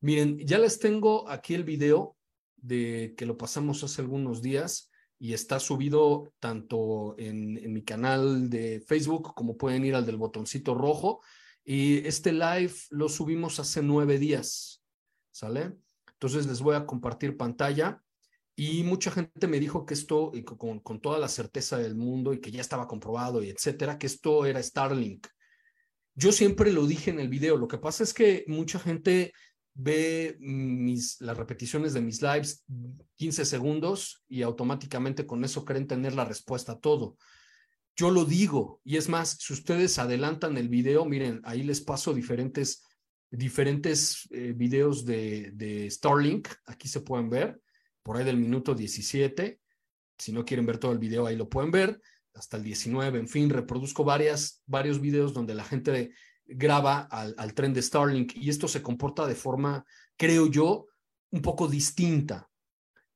Miren, 0.00 0.38
ya 0.38 0.56
les 0.56 0.78
tengo 0.78 1.28
aquí 1.28 1.52
el 1.52 1.64
video 1.64 2.16
de 2.56 3.12
que 3.18 3.26
lo 3.26 3.36
pasamos 3.36 3.84
hace 3.84 4.00
algunos 4.00 4.40
días 4.40 4.90
y 5.18 5.34
está 5.34 5.60
subido 5.60 6.32
tanto 6.38 7.16
en, 7.18 7.58
en 7.58 7.70
mi 7.74 7.84
canal 7.84 8.48
de 8.48 8.80
Facebook 8.80 9.34
como 9.34 9.58
pueden 9.58 9.84
ir 9.84 9.94
al 9.94 10.06
del 10.06 10.16
botoncito 10.16 10.74
rojo. 10.74 11.20
Y 11.62 11.98
este 12.06 12.32
live 12.32 12.72
lo 12.88 13.10
subimos 13.10 13.60
hace 13.60 13.82
nueve 13.82 14.18
días, 14.18 14.82
¿sale? 15.32 15.76
Entonces 16.14 16.46
les 16.46 16.62
voy 16.62 16.76
a 16.76 16.86
compartir 16.86 17.36
pantalla 17.36 18.02
y 18.56 18.82
mucha 18.84 19.10
gente 19.10 19.46
me 19.46 19.60
dijo 19.60 19.84
que 19.84 19.92
esto, 19.92 20.32
con, 20.56 20.80
con, 20.80 21.00
toda 21.00 21.18
la 21.18 21.28
certeza 21.28 21.76
del 21.76 21.94
mundo 21.94 22.32
y 22.32 22.40
que 22.40 22.50
ya 22.50 22.62
estaba 22.62 22.88
comprobado 22.88 23.42
y 23.42 23.50
etcétera, 23.50 23.98
que 23.98 24.06
esto 24.06 24.46
era 24.46 24.62
Starlink. 24.62 25.26
Yo 26.14 26.32
siempre 26.32 26.72
lo 26.72 26.86
dije 26.86 27.10
en 27.10 27.20
el 27.20 27.28
video, 27.28 27.58
lo 27.58 27.68
que 27.68 27.76
pasa 27.76 28.02
es 28.02 28.14
que 28.14 28.44
mucha 28.48 28.78
gente 28.78 29.34
ve 29.74 30.38
mis, 30.40 31.20
las 31.20 31.36
repeticiones 31.36 31.92
de 31.92 32.00
mis 32.00 32.22
lives 32.22 32.64
15 33.16 33.44
segundos 33.44 34.24
y 34.26 34.40
automáticamente 34.40 35.26
con 35.26 35.44
eso 35.44 35.66
creen 35.66 35.86
tener 35.86 36.14
la 36.14 36.24
respuesta 36.24 36.72
a 36.72 36.78
todo. 36.78 37.18
Yo 37.94 38.10
lo 38.10 38.24
digo, 38.24 38.80
y 38.84 38.96
es 38.96 39.10
más, 39.10 39.36
si 39.38 39.52
ustedes 39.52 39.98
adelantan 39.98 40.56
el 40.56 40.70
video, 40.70 41.04
miren, 41.04 41.42
ahí 41.44 41.62
les 41.62 41.82
paso 41.82 42.14
diferentes, 42.14 42.82
diferentes 43.30 44.26
eh, 44.30 44.54
videos 44.56 45.04
de, 45.04 45.50
de 45.52 45.90
Starlink, 45.90 46.48
aquí 46.64 46.88
se 46.88 47.02
pueden 47.02 47.28
ver, 47.28 47.60
por 48.06 48.16
ahí 48.16 48.24
del 48.24 48.36
minuto 48.36 48.72
17, 48.72 49.58
si 50.16 50.30
no 50.30 50.44
quieren 50.44 50.64
ver 50.64 50.78
todo 50.78 50.92
el 50.92 51.00
video, 51.00 51.26
ahí 51.26 51.34
lo 51.34 51.48
pueden 51.48 51.72
ver, 51.72 52.00
hasta 52.34 52.56
el 52.56 52.62
19, 52.62 53.18
en 53.18 53.26
fin, 53.26 53.50
reproduzco 53.50 54.04
varias, 54.04 54.62
varios 54.64 55.00
videos 55.00 55.34
donde 55.34 55.56
la 55.56 55.64
gente 55.64 56.12
graba 56.44 57.00
al, 57.00 57.34
al 57.36 57.52
tren 57.52 57.74
de 57.74 57.82
Starlink 57.82 58.36
y 58.36 58.48
esto 58.48 58.68
se 58.68 58.80
comporta 58.80 59.26
de 59.26 59.34
forma, 59.34 59.84
creo 60.16 60.46
yo, 60.46 60.86
un 61.32 61.42
poco 61.42 61.66
distinta. 61.66 62.48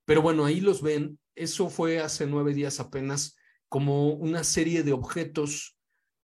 Pero 0.04 0.22
bueno, 0.22 0.44
ahí 0.44 0.60
los 0.60 0.82
ven. 0.82 1.20
Eso 1.36 1.70
fue 1.70 2.00
hace 2.00 2.26
nueve 2.26 2.52
días 2.52 2.80
apenas 2.80 3.36
como 3.68 4.14
una 4.14 4.42
serie 4.42 4.82
de 4.82 4.92
objetos 4.92 5.76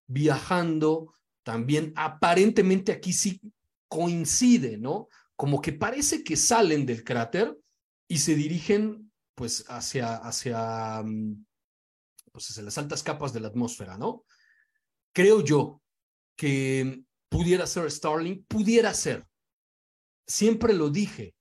viajando. 0.07 1.13
También 1.43 1.93
aparentemente 1.95 2.91
aquí 2.91 3.13
sí 3.13 3.39
coincide, 3.87 4.77
¿no? 4.77 5.07
Como 5.37 5.61
que 5.61 5.71
parece 5.71 6.21
que 6.25 6.35
salen 6.35 6.85
del 6.85 7.05
cráter 7.05 7.55
y 8.07 8.19
se 8.19 8.35
dirigen 8.35 9.11
pues 9.35 9.65
hacia, 9.69 10.15
hacia, 10.15 11.03
mm, 11.03 11.45
pues 12.31 12.49
hacia 12.49 12.63
las 12.63 12.77
altas 12.77 13.03
capas 13.03 13.33
de 13.33 13.39
la 13.39 13.49
atmósfera, 13.49 13.97
¿no? 13.97 14.25
Creo 15.13 15.41
yo, 15.41 15.81
que 16.35 17.03
pudiera 17.29 17.67
ser 17.67 17.89
Starlink, 17.91 18.45
pudiera 18.47 18.93
ser. 18.93 19.27
Siempre 20.25 20.73
lo 20.73 20.89
dije, 20.89 21.35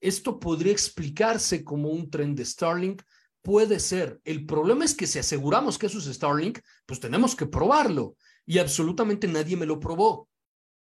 esto 0.00 0.38
podría 0.38 0.72
explicarse 0.72 1.64
como 1.64 1.90
un 1.90 2.10
tren 2.10 2.34
de 2.34 2.44
Starlink, 2.44 3.02
puede 3.40 3.80
ser. 3.80 4.20
El 4.24 4.46
problema 4.46 4.84
es 4.84 4.94
que 4.94 5.06
si 5.06 5.18
aseguramos 5.18 5.78
que 5.78 5.86
eso 5.86 5.98
es 5.98 6.06
Starlink, 6.06 6.60
pues 6.86 7.00
tenemos 7.00 7.34
que 7.34 7.46
probarlo 7.46 8.16
y 8.46 8.58
absolutamente 8.58 9.26
nadie 9.28 9.56
me 9.56 9.66
lo 9.66 9.80
probó. 9.80 10.28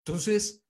Entonces, 0.04 0.62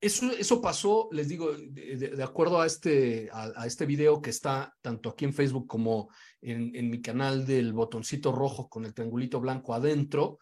eso, 0.00 0.30
eso 0.32 0.60
pasó, 0.60 1.08
les 1.12 1.28
digo, 1.28 1.52
de, 1.52 2.22
acuerdo 2.22 2.60
a 2.60 2.66
este, 2.66 3.30
a, 3.32 3.66
este 3.66 3.86
video 3.86 4.20
que 4.20 4.30
está 4.30 4.74
tanto 4.82 5.10
aquí 5.10 5.24
en 5.24 5.32
Facebook 5.32 5.66
como 5.66 6.10
en, 6.42 6.90
mi 6.90 7.00
canal 7.00 7.46
del 7.46 7.72
botoncito 7.72 8.30
rojo 8.30 8.68
con 8.68 8.84
el 8.84 8.92
triangulito 8.92 9.40
blanco 9.40 9.74
adentro, 9.74 10.38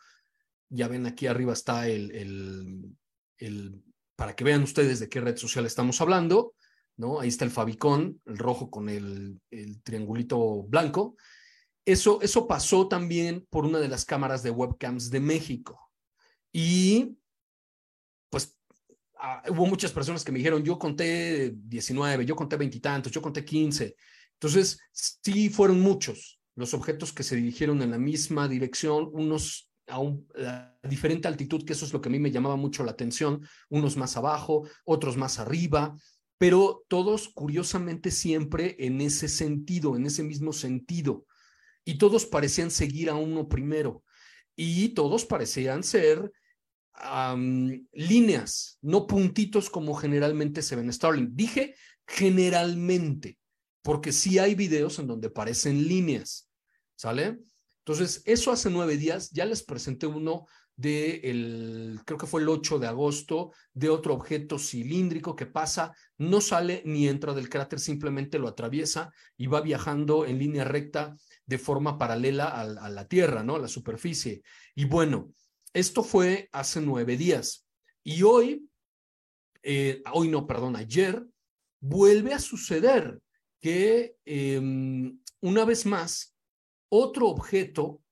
ya 0.69 0.89
ven 0.89 1.07
aquí 1.07 1.27
arriba 1.27 1.53
está 1.53 1.87
el, 1.87 2.97
el, 3.39 3.83
para 4.17 4.35
que 4.35 4.45
vean 4.45 4.63
ustedes 4.63 5.01
de 5.01 5.09
qué 5.09 5.21
red 5.21 5.37
social 5.37 5.67
estamos 5.67 6.01
hablando, 6.01 6.55
¿no? 6.97 7.21
Ahí 7.21 7.29
está 7.29 7.45
el 7.45 7.51
favicón, 7.51 8.21
el 8.27 8.39
rojo 8.39 8.71
con 8.71 8.89
el, 8.89 9.41
el 9.51 9.83
triangulito 9.83 10.63
blanco. 10.65 11.17
Eso, 11.85 12.21
eso 12.21 12.47
pasó 12.47 12.89
también 12.89 13.47
por 13.51 13.65
una 13.65 13.81
de 13.81 13.89
las 13.89 14.05
cámaras 14.05 14.43
de 14.43 14.51
webcams 14.51 15.11
de 15.11 15.21
México. 15.21 15.91
Y 16.53 17.17
hubo 19.49 19.67
muchas 19.67 19.93
personas 19.93 20.25
que 20.25 20.33
me 20.33 20.39
dijeron, 20.39 20.63
yo 20.63 20.79
conté 20.79 21.53
19, 21.55 22.27
yo 22.27 22.37
conté 22.37 22.57
veintitantos, 22.57 23.13
yo 23.13 23.23
conté 23.23 23.45
15. 23.45 23.97
Entonces, 24.35 24.81
sí 24.93 25.49
fueron 25.49 25.81
muchos 25.81 26.41
los 26.57 26.75
objetos 26.75 27.13
que 27.13 27.23
se 27.23 27.37
dirigieron 27.37 27.81
en 27.83 27.93
la 27.93 27.99
misma 27.99 28.49
dirección, 28.49 29.09
unos 29.13 29.71
a, 29.87 29.99
un, 29.99 30.27
diferente 30.83 31.29
altitud, 31.29 31.65
que 31.65 31.73
eso 31.73 31.85
es 31.85 31.93
lo 31.93 32.01
que 32.01 32.09
a 32.09 32.13
mí 32.13 32.19
me 32.19 32.31
llamaba 32.31 32.57
mucho 32.57 32.85
la 32.85 32.93
atención, 32.93 33.47
unos 33.69 33.97
más 33.97 34.17
abajo, 34.17 34.69
otros 34.85 35.17
más 35.17 35.39
arriba, 35.39 35.97
pero 36.39 36.85
todos 36.89 37.29
curiosamente 37.29 38.11
siempre 38.11 38.77
en 38.79 39.01
ese 39.01 39.29
sentido, 39.29 39.97
en 39.97 40.07
ese 40.07 40.23
mismo 40.23 40.53
sentido. 40.53 41.27
Y 41.85 41.99
todos 41.99 42.27
parecían 42.27 42.71
seguir 42.71 43.11
a 43.11 43.15
uno 43.15 43.49
primero 43.49 44.03
y 44.57 44.91
todos 44.91 45.25
parecían 45.25 45.83
ser 45.83 46.33
líneas, 47.93 48.79
no 48.83 49.07
puntitos 49.07 49.71
como 49.71 49.95
generalmente 49.95 50.63
se 50.63 50.77
ven 50.77 50.87
en 50.87 50.93
Starlink. 50.93 51.31
Dije 51.33 51.75
generalmente, 52.07 53.39
porque 53.83 54.13
sí 54.13 54.39
hay 54.39 54.55
videos 54.55 54.99
en 54.99 55.07
donde 55.07 55.31
parecen 55.31 55.89
líneas, 55.89 56.51
¿sale? 56.95 57.39
Entonces, 57.85 58.23
eso 58.27 58.53
hace 58.53 58.71
nueve 58.71 58.97
días, 58.97 59.31
ya 59.31 59.45
les 59.45 59.63
presenté 59.63 60.07
uno 60.07 60.47
de 60.77 61.17
el, 61.25 62.01
creo 62.05 62.19
que 62.19 62.27
fue 62.27 62.41
el 62.41 62.49
8 62.49 62.79
de 62.79 62.87
agosto, 62.87 63.53
de 63.75 63.91
otro 63.91 64.15
objeto 64.15 64.59
cilíndrico 64.59 65.37
que 65.37 65.47
pasa, 65.47 65.93
no 66.17 66.41
sale 66.41 66.83
ni 66.87 67.09
entra 67.09 67.35
del 67.35 67.49
cráter, 67.49 67.81
simplemente 67.81 68.39
lo 68.39 68.49
atraviesa 68.49 69.13
y 69.37 69.49
va 69.49 69.61
viajando 69.61 70.25
en 70.25 70.39
línea 70.39 70.65
recta 70.65 71.17
de 71.45 71.59
forma 71.59 71.99
paralela 71.99 72.47
a, 72.47 72.63
a 72.63 72.89
la 72.89 73.09
Tierra, 73.09 73.43
¿no? 73.43 73.57
A 73.57 73.61
la 73.61 73.69
superficie. 73.69 74.43
Y 74.75 74.85
bueno, 74.85 75.33
esto 75.73 76.03
fue 76.03 76.49
hace 76.53 76.81
nueve 76.81 77.17
días. 77.17 77.67
Y 78.05 78.23
hoy, 78.23 78.69
eh, 79.63 80.03
hoy 80.13 80.29
no, 80.29 80.47
perdón, 80.47 80.77
ayer, 80.77 81.25
vuelve 81.81 82.35
a 82.35 82.39
suceder 82.39 83.21
que 83.61 84.17
eh, 84.25 84.61
una 85.41 85.65
vez 85.65 85.87
más 85.87 86.35
otro 86.89 87.29
objeto 87.29 88.03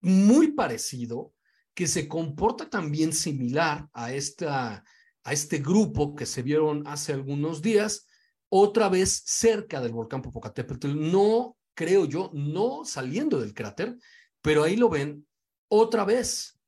muy 0.00 0.52
parecido 0.52 1.34
que 1.74 1.86
se 1.86 2.08
comporta 2.08 2.68
también 2.68 3.12
similar 3.12 3.88
a, 3.92 4.12
esta, 4.12 4.84
a 5.24 5.32
este 5.32 5.58
grupo 5.58 6.14
que 6.14 6.26
se 6.26 6.42
vieron 6.42 6.86
hace 6.86 7.12
algunos 7.12 7.62
días, 7.62 8.06
otra 8.48 8.88
vez 8.88 9.22
cerca 9.24 9.80
del 9.80 9.92
volcán 9.92 10.22
Popocatépetl, 10.22 11.10
no 11.10 11.56
creo 11.74 12.04
yo, 12.04 12.30
no 12.34 12.84
saliendo 12.84 13.40
del 13.40 13.54
cráter, 13.54 13.96
pero 14.42 14.62
ahí 14.62 14.76
lo 14.76 14.88
ven 14.88 15.26
otra 15.68 16.04
vez, 16.04 16.59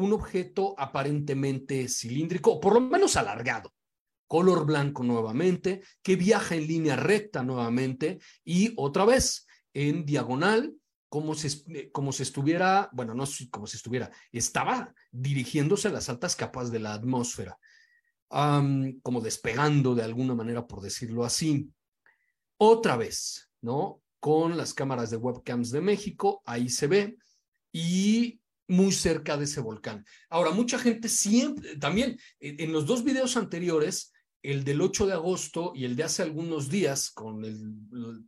un 0.00 0.12
objeto 0.12 0.74
aparentemente 0.78 1.88
cilíndrico, 1.88 2.52
o 2.52 2.60
por 2.60 2.74
lo 2.74 2.80
menos 2.80 3.16
alargado, 3.16 3.72
color 4.26 4.64
blanco 4.64 5.02
nuevamente, 5.02 5.82
que 6.02 6.16
viaja 6.16 6.54
en 6.54 6.66
línea 6.66 6.96
recta 6.96 7.42
nuevamente 7.42 8.20
y 8.44 8.72
otra 8.76 9.04
vez 9.04 9.46
en 9.72 10.04
diagonal, 10.04 10.74
como 11.08 11.34
si, 11.34 11.64
eh, 11.74 11.90
como 11.90 12.12
si 12.12 12.22
estuviera, 12.22 12.88
bueno, 12.92 13.14
no 13.14 13.24
como 13.50 13.66
si 13.66 13.76
estuviera, 13.76 14.10
estaba 14.30 14.94
dirigiéndose 15.10 15.88
a 15.88 15.92
las 15.92 16.08
altas 16.08 16.36
capas 16.36 16.70
de 16.70 16.78
la 16.78 16.94
atmósfera, 16.94 17.58
como 18.28 19.20
despegando 19.20 19.96
de 19.96 20.04
alguna 20.04 20.36
manera, 20.36 20.66
por 20.66 20.80
decirlo 20.80 21.24
así. 21.24 21.68
Otra 22.56 22.96
vez, 22.96 23.50
¿no? 23.60 24.02
Con 24.20 24.56
las 24.56 24.72
cámaras 24.72 25.10
de 25.10 25.16
webcams 25.16 25.72
de 25.72 25.80
México, 25.80 26.40
ahí 26.44 26.68
se 26.68 26.86
ve, 26.86 27.16
y 27.72 28.39
muy 28.70 28.92
cerca 28.92 29.36
de 29.36 29.44
ese 29.44 29.60
volcán. 29.60 30.04
Ahora, 30.28 30.52
mucha 30.52 30.78
gente 30.78 31.08
siempre, 31.08 31.76
también 31.76 32.18
en 32.38 32.72
los 32.72 32.86
dos 32.86 33.02
videos 33.02 33.36
anteriores, 33.36 34.12
el 34.42 34.62
del 34.62 34.80
8 34.80 35.08
de 35.08 35.12
agosto 35.12 35.72
y 35.74 35.84
el 35.84 35.96
de 35.96 36.04
hace 36.04 36.22
algunos 36.22 36.68
días, 36.68 37.10
con 37.10 37.42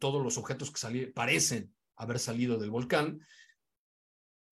todos 0.00 0.22
los 0.22 0.36
objetos 0.38 0.72
que 0.72 0.80
salieron, 0.80 1.12
parecen 1.12 1.72
haber 1.94 2.18
salido 2.18 2.58
del 2.58 2.70
volcán, 2.70 3.20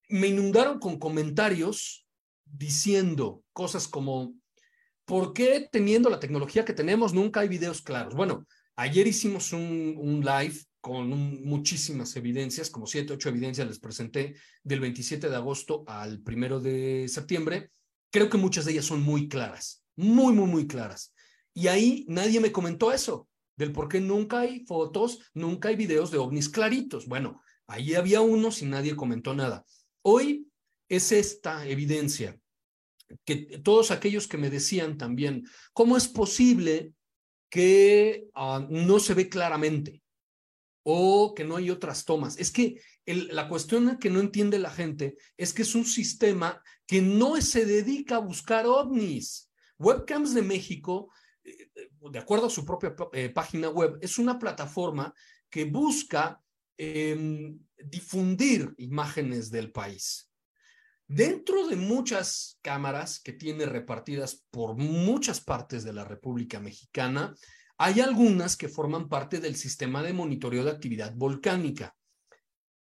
me 0.09 0.29
inundaron 0.29 0.79
con 0.79 0.99
comentarios 1.01 2.07
diciendo 2.45 3.43
cosas 3.53 3.89
como, 3.89 4.35
¿por 5.05 5.33
qué 5.33 5.69
teniendo 5.73 6.09
la 6.09 6.21
tecnología 6.21 6.65
que 6.65 6.73
tenemos 6.73 7.13
nunca 7.13 7.41
hay 7.41 7.49
videos 7.49 7.83
claros? 7.83 8.15
Bueno, 8.15 8.47
ayer 8.77 9.09
hicimos 9.09 9.53
un, 9.53 9.97
un 9.99 10.21
live 10.21 10.55
con 10.81 11.45
muchísimas 11.45 12.17
evidencias, 12.17 12.71
como 12.71 12.87
siete, 12.87 13.13
ocho 13.13 13.29
evidencias 13.29 13.69
les 13.69 13.79
presenté 13.79 14.37
del 14.63 14.81
27 14.81 15.29
de 15.29 15.37
agosto 15.37 15.85
al 15.87 16.21
primero 16.21 16.61
de 16.61 17.07
septiembre. 17.09 17.71
Creo 18.11 18.31
que 18.31 18.39
muchas 18.39 18.65
de 18.65 18.73
ellas 18.73 18.87
son 18.87 19.03
muy 19.03 19.29
claras, 19.29 19.85
muy, 19.97 20.33
muy, 20.33 20.47
muy 20.47 20.67
claras. 20.67 21.15
Y 21.53 21.69
ahí 21.69 22.05
nadie 22.09 22.41
me 22.41 22.53
comentó 22.53 22.93
eso, 22.93 23.29
del 23.57 23.73
por 23.73 23.89
qué 23.89 24.01
nunca 24.01 24.41
hay 24.41 24.65
fotos, 24.65 25.31
nunca 25.35 25.69
hay 25.69 25.77
videos 25.77 26.11
de 26.11 26.19
ovnis 26.19 26.49
claritos. 26.49 27.07
Bueno, 27.07 27.43
ahí 27.67 27.95
había 27.95 28.21
unos 28.21 28.63
y 28.63 28.67
nadie 28.67 28.97
comentó 28.97 29.35
nada. 29.35 29.65
Hoy 30.03 30.49
es 30.89 31.13
esta 31.13 31.67
evidencia 31.67 32.39
que 33.25 33.59
todos 33.63 33.91
aquellos 33.91 34.27
que 34.29 34.39
me 34.39 34.51
decían 34.51 34.97
también, 34.97 35.45
¿cómo 35.73 35.97
es 35.97 36.09
posible 36.09 36.95
que 37.51 38.29
ah, 38.35 38.65
no 38.71 39.01
se 39.01 39.15
ve 39.15 39.29
claramente 39.29 40.01
o 40.83 41.35
que 41.35 41.45
no 41.45 41.57
hay 41.57 41.71
otras 41.71 42.05
tomas. 42.05 42.39
Es 42.39 42.51
que 42.51 42.81
la 43.07 43.49
cuestión 43.49 43.99
que 43.99 44.11
no 44.11 44.21
entiende 44.21 44.59
la 44.59 44.71
gente 44.71 45.17
es 45.37 45.53
que 45.53 45.63
es 45.63 45.75
un 45.75 45.85
sistema 45.85 46.63
que 46.87 47.03
no 47.03 47.41
se 47.41 47.67
dedica 47.67 48.17
a 48.17 48.21
buscar 48.21 48.67
ovnis. 48.67 49.51
Webcams 49.79 50.35
de 50.35 50.43
México, 50.43 51.13
eh, 51.45 51.71
de 52.11 52.19
acuerdo 52.19 52.47
a 52.47 52.51
su 52.51 52.65
propia 52.65 52.95
eh, 53.13 53.31
página 53.31 53.69
web, 53.69 53.99
es 54.01 54.19
una 54.19 54.39
plataforma 54.39 55.15
que 55.49 55.65
busca 55.65 56.41
em, 56.77 57.59
difundir 57.77 58.75
imágenes 58.79 59.51
del 59.51 59.73
país. 59.73 60.31
Dentro 61.07 61.67
de 61.67 61.77
muchas 61.77 62.59
cámaras 62.63 63.21
que 63.21 63.33
tiene 63.33 63.67
repartidas 63.67 64.47
por 64.51 64.77
muchas 64.77 65.41
partes 65.41 65.83
de 65.83 65.93
la 65.93 66.05
República 66.05 66.61
Mexicana, 66.61 67.35
hay 67.83 68.01
algunas 68.01 68.59
que 68.59 68.69
forman 68.69 69.09
parte 69.09 69.41
del 69.41 69.57
sistema 69.57 70.03
de 70.03 70.13
monitoreo 70.13 70.63
de 70.65 70.71
actividad 70.71 71.15
volcánica, 71.15 71.97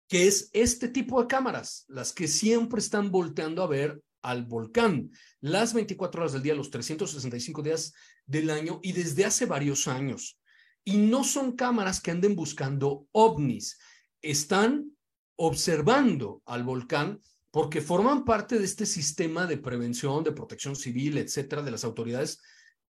que 0.07 0.25
es 0.25 0.49
este 0.53 0.87
tipo 0.87 1.21
de 1.21 1.27
cámaras, 1.27 1.85
las 1.87 2.13
que 2.13 2.27
siempre 2.27 2.79
están 2.79 3.11
volteando 3.11 3.61
a 3.61 3.67
ver 3.67 4.01
al 4.23 4.45
volcán, 4.45 5.11
las 5.39 5.75
24 5.75 6.21
horas 6.21 6.33
del 6.33 6.41
día, 6.41 6.55
los 6.55 6.71
365 6.71 7.61
días 7.61 7.93
del 8.25 8.49
año 8.49 8.79
y 8.81 8.93
desde 8.93 9.23
hace 9.23 9.45
varios 9.45 9.87
años. 9.87 10.39
Y 10.83 10.97
no 10.97 11.23
son 11.23 11.51
cámaras 11.51 12.01
que 12.01 12.09
anden 12.09 12.35
buscando 12.35 13.05
ovnis, 13.11 13.77
están 14.23 14.97
observando 15.35 16.41
al 16.43 16.63
volcán 16.63 17.21
porque 17.51 17.81
forman 17.81 18.25
parte 18.25 18.57
de 18.57 18.65
este 18.65 18.87
sistema 18.87 19.45
de 19.45 19.59
prevención, 19.59 20.23
de 20.23 20.31
protección 20.31 20.75
civil, 20.75 21.19
etcétera, 21.19 21.61
de 21.61 21.69
las 21.69 21.83
autoridades 21.83 22.41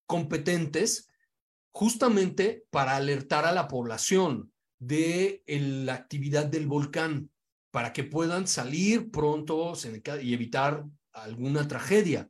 competentes 0.05 1.09
justamente 1.71 2.65
para 2.69 2.95
alertar 2.95 3.45
a 3.45 3.51
la 3.51 3.67
población 3.67 4.51
de 4.79 5.43
la 5.47 5.93
actividad 5.93 6.45
del 6.45 6.67
volcán, 6.67 7.29
para 7.71 7.93
que 7.93 8.03
puedan 8.03 8.47
salir 8.47 9.11
pronto 9.11 9.73
y 10.21 10.33
evitar 10.33 10.85
alguna 11.13 11.67
tragedia. 11.67 12.29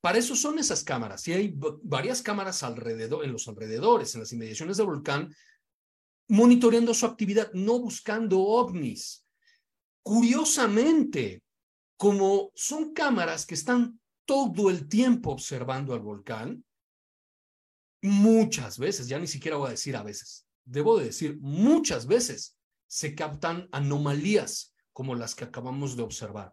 Para 0.00 0.18
eso 0.18 0.36
son 0.36 0.58
esas 0.58 0.84
cámaras. 0.84 1.26
Y 1.28 1.32
hay 1.32 1.54
varias 1.82 2.20
cámaras 2.20 2.62
alrededor, 2.62 3.24
en 3.24 3.32
los 3.32 3.48
alrededores, 3.48 4.14
en 4.14 4.20
las 4.20 4.32
inmediaciones 4.32 4.76
del 4.76 4.86
volcán, 4.86 5.34
monitoreando 6.28 6.92
su 6.94 7.06
actividad, 7.06 7.50
no 7.54 7.78
buscando 7.78 8.40
ovnis. 8.40 9.26
Curiosamente, 10.02 11.42
como 11.96 12.50
son 12.54 12.92
cámaras 12.92 13.46
que 13.46 13.54
están 13.54 13.98
todo 14.26 14.68
el 14.68 14.88
tiempo 14.88 15.30
observando 15.30 15.94
al 15.94 16.00
volcán, 16.00 16.64
muchas 18.04 18.78
veces, 18.78 19.08
ya 19.08 19.18
ni 19.18 19.26
siquiera 19.26 19.56
voy 19.56 19.68
a 19.68 19.72
decir 19.72 19.96
a 19.96 20.02
veces, 20.02 20.46
debo 20.64 20.98
de 20.98 21.06
decir 21.06 21.38
muchas 21.40 22.06
veces 22.06 22.58
se 22.86 23.14
captan 23.14 23.68
anomalías 23.72 24.74
como 24.92 25.14
las 25.14 25.34
que 25.34 25.44
acabamos 25.44 25.96
de 25.96 26.02
observar. 26.02 26.52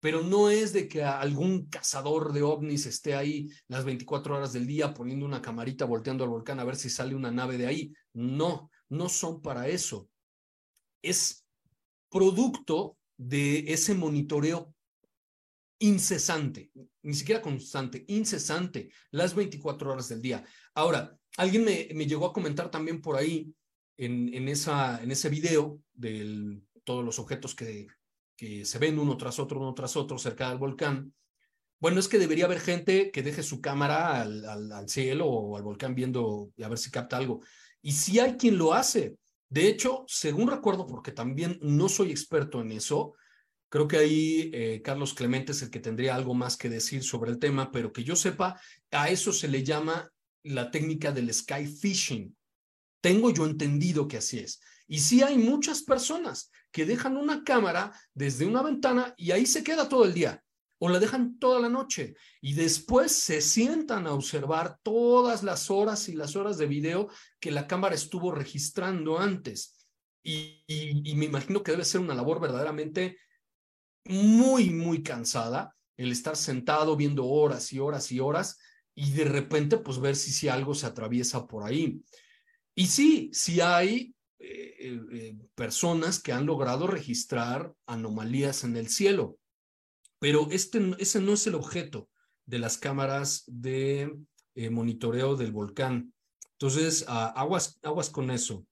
Pero 0.00 0.22
no 0.22 0.50
es 0.50 0.72
de 0.72 0.86
que 0.88 1.02
algún 1.02 1.66
cazador 1.66 2.32
de 2.32 2.42
ovnis 2.42 2.86
esté 2.86 3.14
ahí 3.14 3.48
las 3.68 3.84
24 3.84 4.36
horas 4.36 4.52
del 4.52 4.66
día 4.66 4.92
poniendo 4.92 5.24
una 5.24 5.40
camarita 5.40 5.86
volteando 5.86 6.24
al 6.24 6.30
volcán 6.30 6.60
a 6.60 6.64
ver 6.64 6.76
si 6.76 6.90
sale 6.90 7.14
una 7.14 7.30
nave 7.30 7.56
de 7.56 7.66
ahí. 7.66 7.94
No, 8.12 8.70
no 8.90 9.08
son 9.08 9.40
para 9.40 9.68
eso. 9.68 10.10
Es 11.00 11.46
producto 12.10 12.98
de 13.16 13.72
ese 13.72 13.94
monitoreo 13.94 14.74
incesante, 15.78 16.70
ni 17.02 17.14
siquiera 17.14 17.42
constante, 17.42 18.04
incesante, 18.08 18.90
las 19.10 19.34
24 19.34 19.92
horas 19.92 20.08
del 20.08 20.22
día. 20.22 20.44
Ahora, 20.74 21.16
alguien 21.36 21.64
me, 21.64 21.88
me 21.94 22.06
llegó 22.06 22.26
a 22.26 22.32
comentar 22.32 22.70
también 22.70 23.00
por 23.00 23.16
ahí 23.16 23.52
en, 23.96 24.32
en, 24.34 24.48
esa, 24.48 25.02
en 25.02 25.10
ese 25.10 25.28
video 25.28 25.80
de 25.92 26.60
todos 26.84 27.04
los 27.04 27.18
objetos 27.18 27.54
que, 27.54 27.86
que 28.36 28.64
se 28.64 28.78
ven 28.78 28.98
uno 28.98 29.16
tras 29.16 29.38
otro, 29.38 29.60
uno 29.60 29.74
tras 29.74 29.96
otro 29.96 30.18
cerca 30.18 30.48
del 30.48 30.58
volcán. 30.58 31.14
Bueno, 31.80 32.00
es 32.00 32.08
que 32.08 32.18
debería 32.18 32.46
haber 32.46 32.60
gente 32.60 33.10
que 33.10 33.22
deje 33.22 33.42
su 33.42 33.60
cámara 33.60 34.20
al, 34.22 34.44
al, 34.72 34.88
cielo 34.88 35.26
o 35.26 35.56
al 35.56 35.62
volcán 35.62 35.94
viendo 35.94 36.50
y 36.56 36.62
a 36.62 36.68
ver 36.68 36.78
si 36.78 36.90
capta 36.90 37.16
algo. 37.16 37.40
Y 37.82 37.92
si 37.92 38.18
hay 38.18 38.36
quien 38.36 38.58
lo 38.58 38.72
hace. 38.72 39.16
De 39.50 39.68
hecho, 39.68 40.04
según 40.08 40.48
recuerdo, 40.48 40.86
porque 40.86 41.12
también 41.12 41.58
no 41.60 41.88
soy 41.88 42.10
experto 42.10 42.60
en 42.60 42.72
eso, 42.72 43.14
Creo 43.74 43.88
que 43.88 43.96
ahí 43.96 44.50
eh, 44.54 44.82
Carlos 44.84 45.14
Clemente 45.14 45.50
es 45.50 45.60
el 45.62 45.68
que 45.68 45.80
tendría 45.80 46.14
algo 46.14 46.32
más 46.32 46.56
que 46.56 46.68
decir 46.68 47.02
sobre 47.02 47.32
el 47.32 47.40
tema, 47.40 47.72
pero 47.72 47.92
que 47.92 48.04
yo 48.04 48.14
sepa, 48.14 48.56
a 48.92 49.08
eso 49.08 49.32
se 49.32 49.48
le 49.48 49.64
llama 49.64 50.12
la 50.44 50.70
técnica 50.70 51.10
del 51.10 51.32
sky 51.32 51.66
fishing. 51.66 52.36
Tengo 53.00 53.30
yo 53.30 53.46
entendido 53.46 54.06
que 54.06 54.18
así 54.18 54.38
es. 54.38 54.60
Y 54.86 55.00
sí 55.00 55.22
hay 55.22 55.38
muchas 55.38 55.82
personas 55.82 56.50
que 56.70 56.86
dejan 56.86 57.16
una 57.16 57.42
cámara 57.42 57.92
desde 58.12 58.46
una 58.46 58.62
ventana 58.62 59.14
y 59.16 59.30
ahí 59.30 59.46
se 59.46 59.64
queda 59.64 59.88
todo 59.88 60.04
el 60.04 60.14
día 60.14 60.42
o 60.78 60.88
la 60.88 60.98
dejan 60.98 61.38
toda 61.38 61.60
la 61.60 61.68
noche 61.68 62.14
y 62.42 62.52
después 62.52 63.12
se 63.12 63.40
sientan 63.40 64.06
a 64.06 64.12
observar 64.12 64.78
todas 64.82 65.42
las 65.42 65.70
horas 65.70 66.08
y 66.08 66.12
las 66.12 66.36
horas 66.36 66.58
de 66.58 66.66
video 66.66 67.08
que 67.40 67.50
la 67.50 67.66
cámara 67.66 67.94
estuvo 67.94 68.32
registrando 68.32 69.18
antes. 69.18 69.88
Y, 70.22 70.62
y 70.66 71.14
me 71.16 71.26
imagino 71.26 71.62
que 71.62 71.72
debe 71.72 71.84
ser 71.84 72.00
una 72.00 72.14
labor 72.14 72.40
verdaderamente 72.40 73.18
muy, 74.04 74.70
muy 74.70 75.02
cansada 75.02 75.74
el 75.96 76.12
estar 76.12 76.36
sentado 76.36 76.96
viendo 76.96 77.26
horas 77.26 77.72
y 77.72 77.78
horas 77.78 78.10
y 78.12 78.20
horas 78.20 78.58
y 78.94 79.12
de 79.12 79.24
repente 79.24 79.78
pues 79.78 79.98
ver 80.00 80.16
si, 80.16 80.32
si 80.32 80.48
algo 80.48 80.74
se 80.74 80.86
atraviesa 80.86 81.46
por 81.46 81.64
ahí. 81.64 82.02
Y 82.74 82.86
sí, 82.86 83.30
sí 83.32 83.60
hay 83.60 84.14
eh, 84.38 84.76
eh, 84.78 85.00
eh, 85.12 85.36
personas 85.54 86.20
que 86.20 86.32
han 86.32 86.44
logrado 86.44 86.86
registrar 86.86 87.72
anomalías 87.86 88.64
en 88.64 88.76
el 88.76 88.88
cielo, 88.88 89.38
pero 90.18 90.48
este, 90.50 90.94
ese 90.98 91.20
no 91.20 91.32
es 91.32 91.46
el 91.46 91.54
objeto 91.54 92.10
de 92.44 92.58
las 92.58 92.76
cámaras 92.76 93.44
de 93.46 94.14
monitoreo 94.70 95.34
del 95.34 95.50
volcán. 95.50 96.12
Entonces, 96.52 97.04
aguas, 97.08 97.80
aguas 97.82 98.10
con 98.10 98.30
eso. 98.30 98.66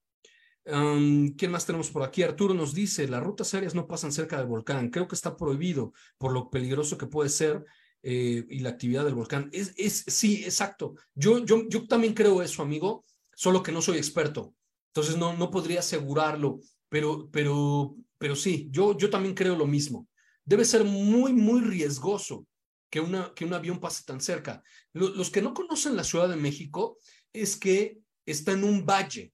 ¿Quién 0.63 1.51
más 1.51 1.65
tenemos 1.65 1.89
por 1.89 2.03
aquí? 2.03 2.23
Arturo 2.23 2.53
nos 2.53 2.73
dice, 2.73 3.07
las 3.07 3.21
rutas 3.21 3.53
aéreas 3.53 3.75
no 3.75 3.87
pasan 3.87 4.13
cerca 4.13 4.37
del 4.37 4.47
volcán. 4.47 4.89
Creo 4.89 5.07
que 5.07 5.15
está 5.15 5.35
prohibido 5.35 5.91
por 6.17 6.31
lo 6.31 6.49
peligroso 6.49 6.97
que 6.97 7.07
puede 7.07 7.29
ser 7.29 7.65
eh, 8.03 8.45
y 8.49 8.59
la 8.59 8.69
actividad 8.69 9.05
del 9.05 9.15
volcán. 9.15 9.49
Es, 9.51 9.73
es, 9.77 10.03
sí, 10.07 10.43
exacto. 10.43 10.95
Yo, 11.15 11.43
yo, 11.45 11.67
yo 11.69 11.87
también 11.87 12.13
creo 12.13 12.43
eso, 12.43 12.61
amigo, 12.61 13.05
solo 13.35 13.63
que 13.63 13.71
no 13.71 13.81
soy 13.81 13.97
experto. 13.97 14.53
Entonces 14.87 15.17
no, 15.17 15.35
no 15.35 15.49
podría 15.49 15.79
asegurarlo, 15.79 16.59
pero, 16.89 17.29
pero, 17.31 17.95
pero 18.17 18.35
sí, 18.35 18.67
yo, 18.69 18.95
yo 18.97 19.09
también 19.09 19.33
creo 19.33 19.55
lo 19.55 19.65
mismo. 19.65 20.07
Debe 20.45 20.65
ser 20.65 20.83
muy, 20.83 21.33
muy 21.33 21.61
riesgoso 21.61 22.45
que, 22.91 22.99
una, 22.99 23.33
que 23.33 23.45
un 23.45 23.53
avión 23.53 23.79
pase 23.79 24.03
tan 24.05 24.21
cerca. 24.21 24.61
los 24.93 25.31
que 25.31 25.41
no 25.41 25.55
conocen 25.55 25.95
la 25.95 26.03
Ciudad 26.03 26.29
de 26.29 26.35
México 26.35 26.99
es 27.31 27.57
que 27.57 27.97
está 28.25 28.51
en 28.51 28.63
un 28.63 28.85
valle 28.85 29.33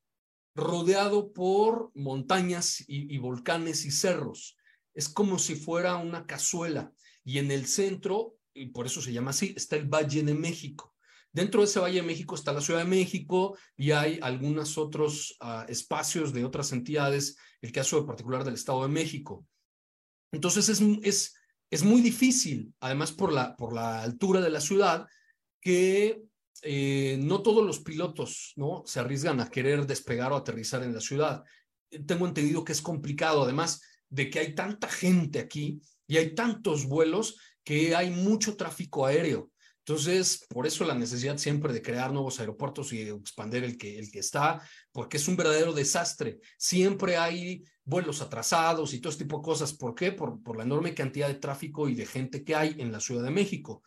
rodeado 0.55 1.32
por 1.32 1.91
montañas 1.95 2.84
y, 2.88 3.17
volcanes 3.17 3.86
y 3.86 3.91
cerros. 3.91 4.58
Es 4.93 5.10
como 5.10 5.39
si 5.39 5.55
fuera 5.55 5.97
una 5.97 6.25
cazuela 6.25 6.93
y 7.23 7.39
en 7.39 7.51
el 7.51 7.65
centro, 7.65 8.36
y 8.60 8.67
por 8.67 8.86
eso 8.86 9.02
se 9.02 9.13
llama 9.13 9.32
así, 9.32 9.54
está 9.56 9.78
el 9.78 9.86
Valle 9.86 10.22
de 10.24 10.34
México. 10.34 10.95
Dentro 11.32 11.62
de 11.62 11.67
ese 11.67 11.80
Valle 11.80 12.02
de 12.02 12.08
México 12.08 12.36
está 12.36 12.52
la 12.52 12.62
Ciudad 12.62 12.82
de 12.82 12.89
México 12.89 13.58
y 13.78 13.91
hay 13.91 14.19
algunos 14.22 14.78
otros 14.78 15.38
ah, 15.39 15.65
espacios 15.69 16.34
de 16.34 16.43
otras 16.43 16.72
entidades, 16.74 17.38
el 17.62 17.72
caso 17.72 18.06
particular 18.06 18.43
del 18.43 18.56
Estado 18.56 18.82
de 18.82 18.89
México. 18.89 19.45
Entonces 20.32 20.67
es, 20.69 20.82
es, 21.04 21.36
es 21.69 21.84
muy 21.84 22.02
difícil, 22.02 22.74
además 22.80 23.12
por 23.12 23.32
la, 23.32 23.56
por 23.56 23.74
la 23.74 24.02
altura 24.02 24.41
de 24.41 24.50
la 24.50 24.60
ciudad, 24.60 25.08
que 25.62 26.22
eh, 26.63 27.17
no 27.22 27.41
todos 27.41 27.65
los 27.65 27.80
pilotos 27.80 28.54
¿no? 28.58 28.84
se 28.86 29.00
arriesgan 29.00 29.39
a 29.39 29.50
querer 29.50 29.86
despegar 29.86 30.34
o 30.34 30.36
aterrizar 30.36 30.84
en 30.84 30.93
la 30.93 31.01
ciudad. 31.01 31.43
Tengo 32.05 32.28
entendido 32.28 32.66
que 32.66 32.74
es 32.74 32.82
complicado, 32.82 33.43
además 33.43 33.82
de 34.10 34.30
que 34.30 34.39
hay 34.39 34.55
tanta 34.55 34.89
gente 34.89 35.39
aquí 35.39 35.80
y 36.07 36.18
hay 36.18 36.34
tantos 36.34 36.88
vuelos 36.88 37.38
que 37.64 37.95
hay 37.95 38.10
mucho 38.10 38.55
tráfico 38.55 39.05
aéreo. 39.05 39.51
Entonces, 39.80 40.45
por 40.49 40.68
eso 40.68 40.86
la 40.86 40.93
necesidad 40.93 41.38
siempre 41.38 41.74
de 41.74 41.82
crear 41.82 42.14
nuevos 42.14 42.39
aeropuertos 42.39 42.93
y 42.93 43.01
expandir 43.01 43.64
el 43.64 43.76
que, 43.78 43.97
el 43.97 44.12
que 44.12 44.20
está, 44.20 44.62
porque 44.91 45.18
es 45.18 45.28
un 45.28 45.36
verdadero 45.36 45.74
desastre. 45.74 46.39
Siempre 46.57 47.18
hay 47.18 47.64
vuelos 47.84 48.22
atrasados 48.22 48.93
y 48.93 48.99
todo 48.99 49.12
este 49.12 49.24
tipo 49.24 49.38
de 49.38 49.43
cosas. 49.43 49.74
¿Por 49.74 49.95
qué? 49.95 50.12
Por, 50.12 50.43
por 50.43 50.57
la 50.57 50.64
enorme 50.64 50.93
cantidad 50.93 51.28
de 51.28 51.36
tráfico 51.36 51.89
y 51.89 51.95
de 51.95 52.05
gente 52.05 52.43
que 52.43 52.55
hay 52.55 52.76
en 52.78 52.91
la 52.91 52.99
Ciudad 52.99 53.24
de 53.24 53.32
México. 53.32 53.82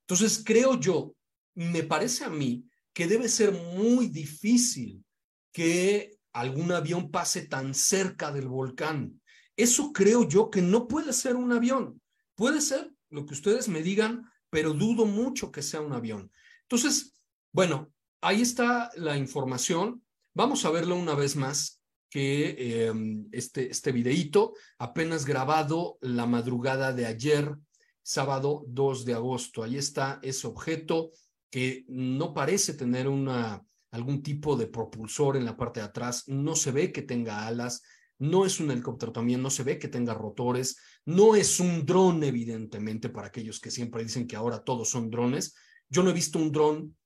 Entonces, 0.00 0.42
creo 0.44 0.80
yo 0.80 1.14
me 1.54 1.84
parece 1.84 2.24
a 2.24 2.30
mí 2.30 2.64
que 2.92 3.06
debe 3.06 3.28
ser 3.28 3.52
muy 3.52 4.08
difícil 4.08 5.04
que 5.52 6.18
algún 6.32 6.72
avión 6.72 7.10
pase 7.10 7.42
tan 7.42 7.74
cerca 7.74 8.32
del 8.32 8.48
volcán. 8.48 9.20
Eso 9.56 9.92
creo 9.92 10.28
yo 10.28 10.50
que 10.50 10.62
no 10.62 10.88
puede 10.88 11.12
ser 11.12 11.36
un 11.36 11.52
avión. 11.52 12.00
Puede 12.34 12.60
ser 12.60 12.93
lo 13.14 13.24
que 13.24 13.34
ustedes 13.34 13.68
me 13.68 13.82
digan, 13.82 14.28
pero 14.50 14.72
dudo 14.72 15.06
mucho 15.06 15.52
que 15.52 15.62
sea 15.62 15.80
un 15.80 15.92
avión. 15.92 16.30
Entonces, 16.62 17.14
bueno, 17.52 17.92
ahí 18.20 18.42
está 18.42 18.90
la 18.96 19.16
información. 19.16 20.02
Vamos 20.34 20.64
a 20.64 20.70
verlo 20.70 20.96
una 20.96 21.14
vez 21.14 21.36
más, 21.36 21.80
que 22.10 22.86
em, 22.86 23.28
este, 23.32 23.70
este 23.70 23.92
videíto, 23.92 24.54
apenas 24.78 25.24
grabado 25.24 25.98
la 26.00 26.26
madrugada 26.26 26.92
de 26.92 27.06
ayer, 27.06 27.54
sábado 28.02 28.64
2 28.68 29.04
de 29.04 29.14
agosto. 29.14 29.62
Ahí 29.62 29.76
está 29.76 30.18
ese 30.22 30.46
objeto 30.46 31.10
que 31.50 31.84
no 31.88 32.34
parece 32.34 32.74
tener 32.74 33.08
una, 33.08 33.64
algún 33.92 34.22
tipo 34.22 34.56
de 34.56 34.66
propulsor 34.66 35.36
en 35.36 35.44
la 35.44 35.56
parte 35.56 35.80
de 35.80 35.86
atrás, 35.86 36.24
no 36.26 36.56
se 36.56 36.72
ve 36.72 36.92
que 36.92 37.02
tenga 37.02 37.46
alas, 37.46 37.82
no 38.18 38.44
es 38.44 38.60
un 38.60 38.70
helicóptero 38.70 39.12
también, 39.12 39.42
no 39.42 39.50
se 39.50 39.62
ve 39.62 39.78
que 39.78 39.88
tenga 39.88 40.14
rotores, 40.14 40.76
no 41.06 41.36
es 41.36 41.60
un 41.60 41.84
dron, 41.84 42.22
evidentemente, 42.24 43.10
para 43.10 43.28
aquellos 43.28 43.60
que 43.60 43.70
siempre 43.70 44.02
dicen 44.02 44.26
que 44.26 44.36
ahora 44.36 44.64
todos 44.64 44.88
son 44.88 45.10
drones. 45.10 45.54
Yo 45.88 46.02
no 46.02 46.10
he 46.10 46.14
visto 46.14 46.38
un 46.38 46.50
dron 46.50 46.96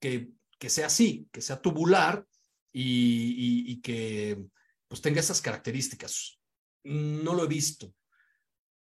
que, 0.00 0.30
que 0.58 0.70
sea 0.70 0.86
así, 0.86 1.28
que 1.32 1.40
sea 1.40 1.60
tubular 1.60 2.26
y, 2.72 3.80
que 3.80 4.38
pues 4.86 5.00
tenga 5.00 5.20
esas 5.20 5.40
características. 5.40 6.40
No 6.84 7.34
lo 7.34 7.44
he 7.44 7.48
visto. 7.48 7.92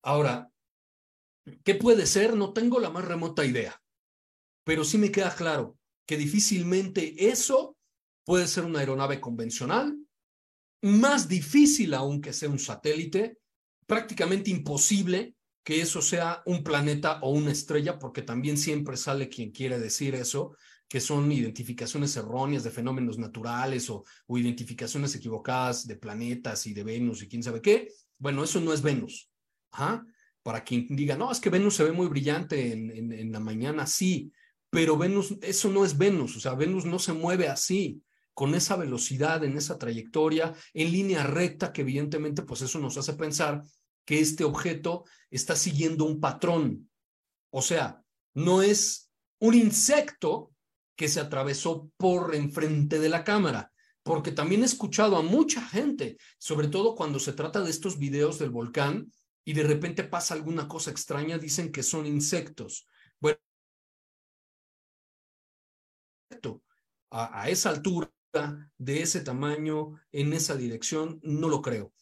Ahora, 0.03 0.51
¿qué 1.62 1.75
puede 1.75 2.07
ser? 2.07 2.35
No 2.35 2.53
tengo 2.53 2.81
la 2.81 2.91
más 2.91 3.05
remota 3.05 3.45
idea, 3.45 3.81
pero 4.65 4.85
sí 4.85 4.99
me 4.99 5.12
queda 5.12 5.35
claro 5.35 5.79
que 6.07 6.17
difícilmente 6.17 7.29
eso 7.29 7.77
puede 8.25 8.47
ser 8.47 8.65
una 8.65 8.81
aeronave 8.81 9.21
convencional, 9.21 9.99
más 10.83 11.29
difícil 11.29 11.95
aún 11.95 12.21
que 12.21 12.33
sea 12.33 12.49
un 12.49 12.59
satélite, 12.59 13.39
prácticamente 13.87 14.51
imposible 14.51 15.35
que 15.62 15.80
eso 15.80 16.03
sea 16.03 16.43
un 16.45 16.62
planeta 16.62 17.18
o 17.22 17.30
una 17.30 17.53
estrella, 17.53 17.99
porque 17.99 18.22
también 18.22 18.59
siempre 18.59 18.97
sale 18.97 19.28
quien 19.28 19.51
quiere 19.51 19.78
decir 19.78 20.14
eso, 20.14 20.57
que 20.89 21.01
son 21.01 21.32
identificaciones 21.32 22.14
erróneas 22.16 22.62
de 22.62 22.70
fenómenos 22.70 23.18
naturales 23.18 23.89
o, 23.89 24.05
identificaciones 24.28 25.14
equivocadas 25.14 25.87
de 25.87 25.97
planetas 25.97 26.66
y 26.66 26.74
de 26.74 26.85
Venus 26.85 27.22
y 27.22 27.28
quién 27.28 27.43
sabe 27.43 27.62
qué. 27.62 27.89
Bueno, 28.18 28.45
eso 28.45 28.61
no 28.61 28.72
es 28.72 28.82
Venus. 28.82 29.30
Para 30.43 30.62
quien 30.62 30.87
diga, 30.91 31.16
no, 31.16 31.32
es 31.32 31.41
que 31.41 31.51
Venus 31.51 31.74
se 31.74 31.85
ve 31.85 31.93
muy 31.93 32.07
brillante 32.07 32.72
en, 32.72 33.12
en 33.12 33.32
la 33.32 33.41
mañana, 33.41 33.87
sí, 33.87 34.30
pero 34.68 34.99
Venus, 34.99 35.35
eso 35.41 35.70
no 35.70 35.85
es 35.85 35.97
Venus, 35.97 36.37
o 36.37 36.41
sea, 36.41 36.55
Venus 36.55 36.85
no 36.85 36.99
se 36.99 37.12
mueve 37.12 37.49
así 37.49 38.03
con 38.35 38.55
esa 38.55 38.76
velocidad, 38.76 39.45
en 39.45 39.57
esa 39.57 39.78
trayectoria, 39.78 40.53
en 40.74 40.93
línea 40.93 41.22
recta, 41.22 41.72
que 41.72 41.82
evidentemente 41.82 42.43
pues 42.43 42.62
eso 42.62 42.78
nos 42.80 42.97
hace 42.99 43.14
pensar 43.14 43.62
que 44.05 44.20
este 44.20 44.45
objeto 44.45 45.05
está 45.30 45.57
siguiendo 45.57 46.05
un 46.05 46.20
patrón. 46.20 46.91
O 47.51 47.62
sea, 47.62 48.03
no 48.35 48.62
es 48.62 49.11
un 49.39 49.55
insecto 49.55 50.53
que 50.97 51.09
se 51.09 51.20
atravesó 51.20 51.91
por 51.97 52.35
enfrente 52.35 52.99
de 52.99 53.09
la 53.09 53.24
cámara, 53.24 53.72
porque 54.03 54.32
también 54.32 54.62
he 54.62 54.66
escuchado 54.66 55.16
a 55.16 55.22
mucha 55.22 55.62
gente, 55.66 56.18
sobre 56.39 56.68
todo 56.68 56.95
cuando 56.95 57.18
se 57.18 57.32
trata 57.32 57.62
de 57.62 57.70
estos 57.70 57.99
videos 57.99 58.39
del 58.39 58.51
volcán 58.51 59.11
y 59.45 59.55
de 59.55 59.62
repente 59.62 60.05
pasa 60.05 60.35
alguna 60.35 60.68
cosa 60.68 60.91
extraña, 60.91 61.39
dicen 61.39 61.72
que 61.72 61.82
son 61.82 62.07
insectos. 62.07 62.87
Bueno, 63.20 63.39
a, 67.11 67.43
a 67.43 67.49
esa 67.49 67.70
altura 67.70 68.14
de 68.78 69.03
ese 69.03 69.20
tamaño 69.20 70.01
en 70.12 70.32
esa 70.32 70.57
dirección, 70.57 71.20
no 71.22 71.49
lo 71.49 71.62
creo. 71.62 71.93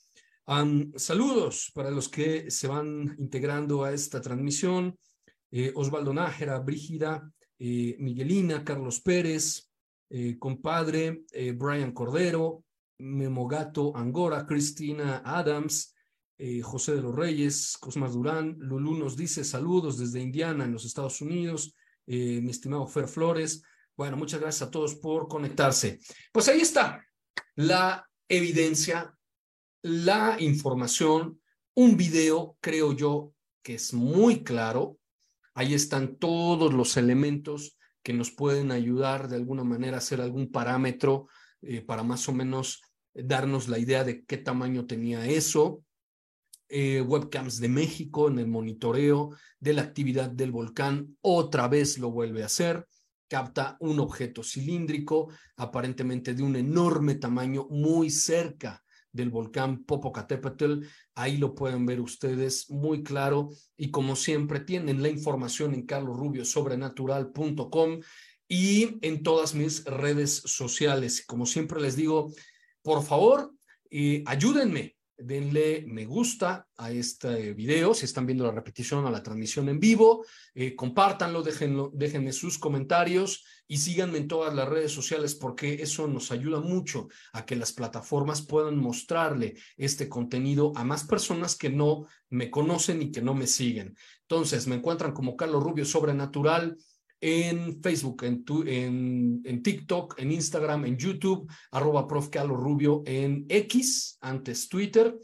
saludos 0.97 1.70
para 1.74 1.91
los 1.91 2.09
que 2.09 2.51
se 2.51 2.66
van 2.66 3.14
integrando 3.18 3.85
a 3.85 3.93
esta 3.93 4.20
transmisión. 4.20 4.99
Eh, 5.51 5.72
Osvaldo 5.74 6.14
Nájera, 6.14 6.59
Brígida, 6.59 7.30
eh, 7.59 7.97
Miguelina, 7.99 8.64
Carlos 8.64 9.01
Pérez, 9.01 9.70
eh, 10.11 10.39
compadre, 10.39 11.24
Brian 11.55 11.93
Cordero, 11.93 12.64
Memogato 12.99 13.97
Angora, 13.97 14.47
Cristina 14.47 15.22
Adams, 15.24 15.95
José 16.62 16.97
de 16.97 17.03
los 17.03 17.14
Reyes, 17.14 17.76
Cosmas 17.78 18.14
Durán, 18.14 18.57
Lulú 18.59 18.97
nos 18.97 19.16
dice 19.16 19.45
saludos 19.45 19.97
desde 19.97 20.20
Indiana, 20.20 20.64
en 20.64 20.72
los 20.72 20.85
Estados 20.85 21.20
Unidos, 21.20 21.76
mi 22.07 22.51
estimado 22.51 22.89
Fer 22.89 23.07
Flores, 23.07 23.62
bueno, 23.97 24.16
muchas 24.16 24.40
gracias 24.40 24.68
a 24.68 24.70
todos 24.70 24.95
por 24.97 25.28
conectarse. 25.28 26.01
Pues 26.32 26.49
ahí 26.49 26.61
está 26.61 27.05
la 27.55 28.09
evidencia, 28.28 29.16
la 29.82 30.36
información, 30.40 31.40
un 31.74 31.97
video, 31.97 32.57
creo 32.61 32.93
yo, 32.93 33.34
que 33.62 33.74
es 33.74 33.93
muy 33.93 34.43
claro. 34.43 34.99
Ahí 35.55 35.74
están 35.74 36.16
todos 36.16 36.72
los 36.72 36.97
elementos 36.97 37.76
que 38.03 38.12
nos 38.12 38.30
pueden 38.30 38.72
ayudar 38.72 39.28
de 39.28 39.36
alguna 39.36 39.64
manera 39.64 39.97
a 39.97 39.99
hacer 39.99 40.20
algún 40.20 40.51
parámetro 40.51 41.28
eh, 41.61 41.82
para 41.82 42.03
más 42.03 42.28
o 42.28 42.32
menos 42.32 42.82
darnos 43.14 43.68
la 43.68 43.78
idea 43.78 44.03
de 44.03 44.24
qué 44.24 44.38
tamaño 44.38 44.86
tenía 44.86 45.26
eso. 45.26 45.84
Eh, 46.68 47.03
webcams 47.03 47.61
de 47.61 47.68
México 47.68 48.28
en 48.28 48.38
el 48.38 48.49
monitoreo 48.49 49.36
de 49.61 49.74
la 49.74 49.82
actividad 49.82 50.30
del 50.30 50.53
volcán, 50.53 51.18
otra 51.20 51.68
vez 51.68 51.99
lo 51.99 52.11
vuelve 52.11 52.43
a 52.43 52.47
hacer 52.47 52.88
capta 53.33 53.78
un 53.80 53.99
objeto 53.99 54.43
cilíndrico, 54.43 55.30
aparentemente 55.57 56.35
de 56.35 56.43
un 56.43 56.55
enorme 56.55 57.14
tamaño, 57.14 57.66
muy 57.70 58.11
cerca 58.11 58.85
del 59.11 59.30
volcán 59.30 59.85
Popocatépetl. 59.85 60.83
Ahí 61.14 61.39
lo 61.39 61.55
pueden 61.55 61.87
ver 61.87 62.03
ustedes 62.03 62.68
muy 62.68 63.03
claro. 63.03 63.49
Y 63.74 63.91
como 63.91 64.16
siempre, 64.16 64.61
tienen 64.61 65.03
la 65.03 65.09
información 65.09 65.72
en 65.72 65.87
carlosrubiosobrenatural.com 65.87 68.01
y 68.49 68.99
en 69.01 69.22
todas 69.22 69.55
mis 69.55 69.83
redes 69.87 70.43
sociales. 70.45 71.24
Como 71.24 71.47
siempre 71.47 71.80
les 71.80 71.97
digo, 71.97 72.30
por 72.83 73.03
favor, 73.03 73.55
eh, 73.89 74.22
ayúdenme 74.26 74.95
denle 75.25 75.85
me 75.87 76.05
gusta 76.05 76.68
a 76.77 76.91
este 76.91 77.53
video, 77.55 77.95
si 77.95 78.05
están 78.05 78.27
viendo 78.27 78.45
la 78.45 78.53
repetición 78.53 79.07
a 79.07 79.11
la 79.11 79.23
transmisión 79.23 79.68
en 79.68 79.79
vivo, 79.81 80.25
eh, 80.55 80.75
compártanlo, 80.75 81.43
déjenlo, 81.43 81.91
déjenme 81.95 82.33
sus 82.33 82.59
comentarios 82.59 83.45
y 83.66 83.79
síganme 83.79 84.18
en 84.18 84.29
todas 84.29 84.55
las 84.55 84.68
redes 84.68 84.93
sociales 84.93 85.35
porque 85.35 85.83
eso 85.83 86.07
nos 86.09 86.31
ayuda 86.31 86.61
mucho 86.61 87.09
a 87.33 87.47
que 87.47 87.57
las 87.57 87.73
plataformas 87.73 88.43
puedan 88.43 88.77
mostrarle 88.77 89.55
este 89.77 90.09
contenido 90.09 90.73
a 90.77 90.85
más 90.85 91.05
personas 91.05 91.57
que 91.57 91.70
no 91.70 92.07
me 92.29 92.51
conocen 92.51 93.01
y 93.03 93.11
que 93.11 93.23
no 93.23 93.35
me 93.35 93.47
siguen. 93.47 93.97
Entonces, 94.23 94.66
me 94.66 94.77
encuentran 94.77 95.12
como 95.12 95.37
Carlos 95.37 95.62
Rubio 95.62 95.85
Sobrenatural 95.85 96.77
en 97.23 97.81
Facebook, 97.81 98.25
en, 98.25 98.45
en, 98.66 99.41
en, 99.45 99.62
TikTok, 99.62 100.18
en 100.18 100.33
Instagram, 100.33 100.85
en 100.87 100.99
YouTube, 100.99 101.49
arroba 101.70 102.09
prof. 102.09 102.29
Carlos 102.29 102.59
Rubio 102.59 103.05
en 103.07 103.47
X, 103.49 104.18
antes 104.20 104.68
Twitter. 104.68 105.16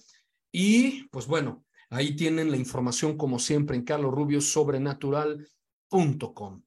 Y 0.53 1.09
pues 1.09 1.26
bueno, 1.26 1.64
ahí 1.90 2.14
tienen 2.14 2.53
la 2.53 2.57
información 2.57 3.18
como 3.18 3.40
siempre 3.40 3.76
en 3.76 3.82
carlosrubiosobrenatural.com. 3.82 6.62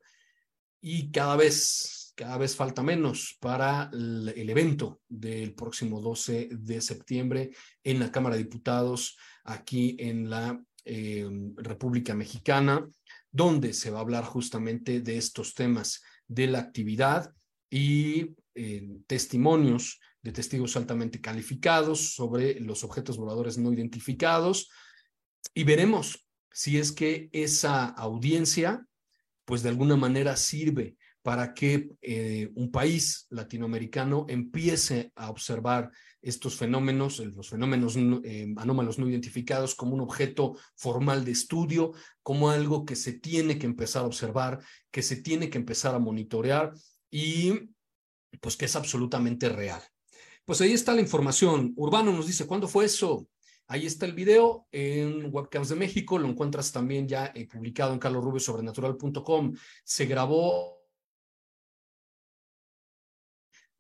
Y 0.82 1.12
cada 1.12 1.38
vez, 1.38 2.12
cada 2.16 2.38
vez 2.38 2.56
falta 2.56 2.84
menos 2.84 3.38
para 3.40 3.90
el, 3.94 4.50
evento 4.50 5.00
del 5.08 5.54
próximo 5.54 6.02
12 6.02 6.50
de 6.52 6.82
septiembre 6.82 7.52
en 7.86 8.02
la 8.02 8.12
Cámara 8.12 8.36
de 8.36 8.44
Diputados 8.44 9.18
aquí 9.46 9.96
en 9.98 10.30
la 10.30 10.62
eh, 10.84 11.26
República 11.56 12.14
Mexicana 12.16 12.86
donde 13.32 13.74
se 13.74 13.92
va 13.92 14.00
a 14.00 14.02
hablar 14.02 14.26
justamente 14.26 15.02
de 15.02 15.18
estos 15.18 15.54
temas 15.54 16.02
de 16.28 16.48
la 16.48 16.60
actividad 16.60 17.34
y 17.70 18.36
eh, 18.56 18.88
testimonios 19.08 20.00
de 20.22 20.32
testigos 20.32 20.76
altamente 20.76 21.22
calificados 21.22 22.14
sobre 22.14 22.60
los 22.60 22.84
objetos 22.84 23.18
voladores 23.18 23.58
no 23.58 23.74
identificados. 23.74 24.70
Y 25.54 25.64
veremos 25.64 26.28
si 26.52 26.78
es 26.78 26.92
que 26.92 27.30
esa 27.32 27.86
audiencia 27.86 28.86
pues 29.46 29.64
de 29.64 29.70
alguna 29.70 29.96
manera 29.96 30.38
sirve 30.38 30.96
para 31.22 31.54
que 31.54 31.90
eh, 32.02 32.50
un 32.56 32.72
país 32.72 33.28
latinoamericano 33.30 34.26
empiece 34.28 35.12
a 35.16 35.30
observar 35.30 35.92
estos 36.22 36.56
fenómenos, 36.56 37.20
los 37.20 37.50
fenómenos 37.50 37.96
eh, 37.98 38.54
anómalos 38.58 39.00
no 39.00 39.10
identificados, 39.10 39.76
como 39.76 39.94
un 39.94 40.02
objeto 40.02 40.56
formal 40.76 41.26
de 41.26 41.32
estudio, 41.32 41.94
como 42.22 42.50
algo 42.50 42.86
que 42.86 42.96
se 42.96 43.14
tiene 43.14 43.58
que 43.58 43.66
empezar 43.66 44.04
a 44.04 44.08
observar, 44.08 44.60
que 44.92 45.02
se 45.02 45.18
tiene 45.18 45.50
que 45.50 45.58
empezar 45.58 45.96
a 45.96 46.00
monitorear 46.00 46.74
y 47.10 47.72
pues 48.40 48.56
que 48.56 48.66
es 48.66 48.76
absolutamente 48.76 49.50
real. 49.50 49.82
Pues 50.46 50.62
ahí 50.62 50.74
está 50.74 50.94
la 50.94 51.02
información. 51.02 51.74
Urbano 51.76 52.12
nos 52.12 52.28
dice, 52.28 52.48
¿cuándo 52.48 52.68
fue 52.68 52.86
eso? 52.86 53.28
Ahí 53.68 53.86
está 53.86 54.06
el 54.06 54.14
video 54.14 54.68
en 54.72 55.34
Webcams 55.34 55.70
de 55.70 55.76
México, 55.76 56.18
lo 56.18 56.28
encuentras 56.28 56.72
también 56.72 57.08
ya 57.08 57.32
eh, 57.34 57.48
publicado 57.48 57.94
en 57.94 58.00
carlosrubiosobrenatural.com. 58.00 59.54
Se 59.84 60.06
grabó 60.06 60.81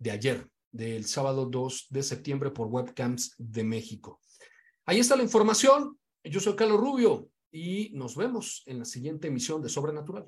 de 0.01 0.11
ayer, 0.11 0.47
del 0.71 1.05
sábado 1.05 1.45
2 1.45 1.87
de 1.89 2.01
septiembre 2.01 2.49
por 2.49 2.67
Webcams 2.67 3.35
de 3.37 3.63
México. 3.63 4.19
Ahí 4.85 4.99
está 4.99 5.15
la 5.15 5.23
información. 5.23 5.99
Yo 6.23 6.39
soy 6.39 6.55
Carlos 6.55 6.79
Rubio 6.79 7.29
y 7.51 7.91
nos 7.93 8.15
vemos 8.15 8.63
en 8.65 8.79
la 8.79 8.85
siguiente 8.85 9.27
emisión 9.27 9.61
de 9.61 9.69
Sobrenatural. 9.69 10.27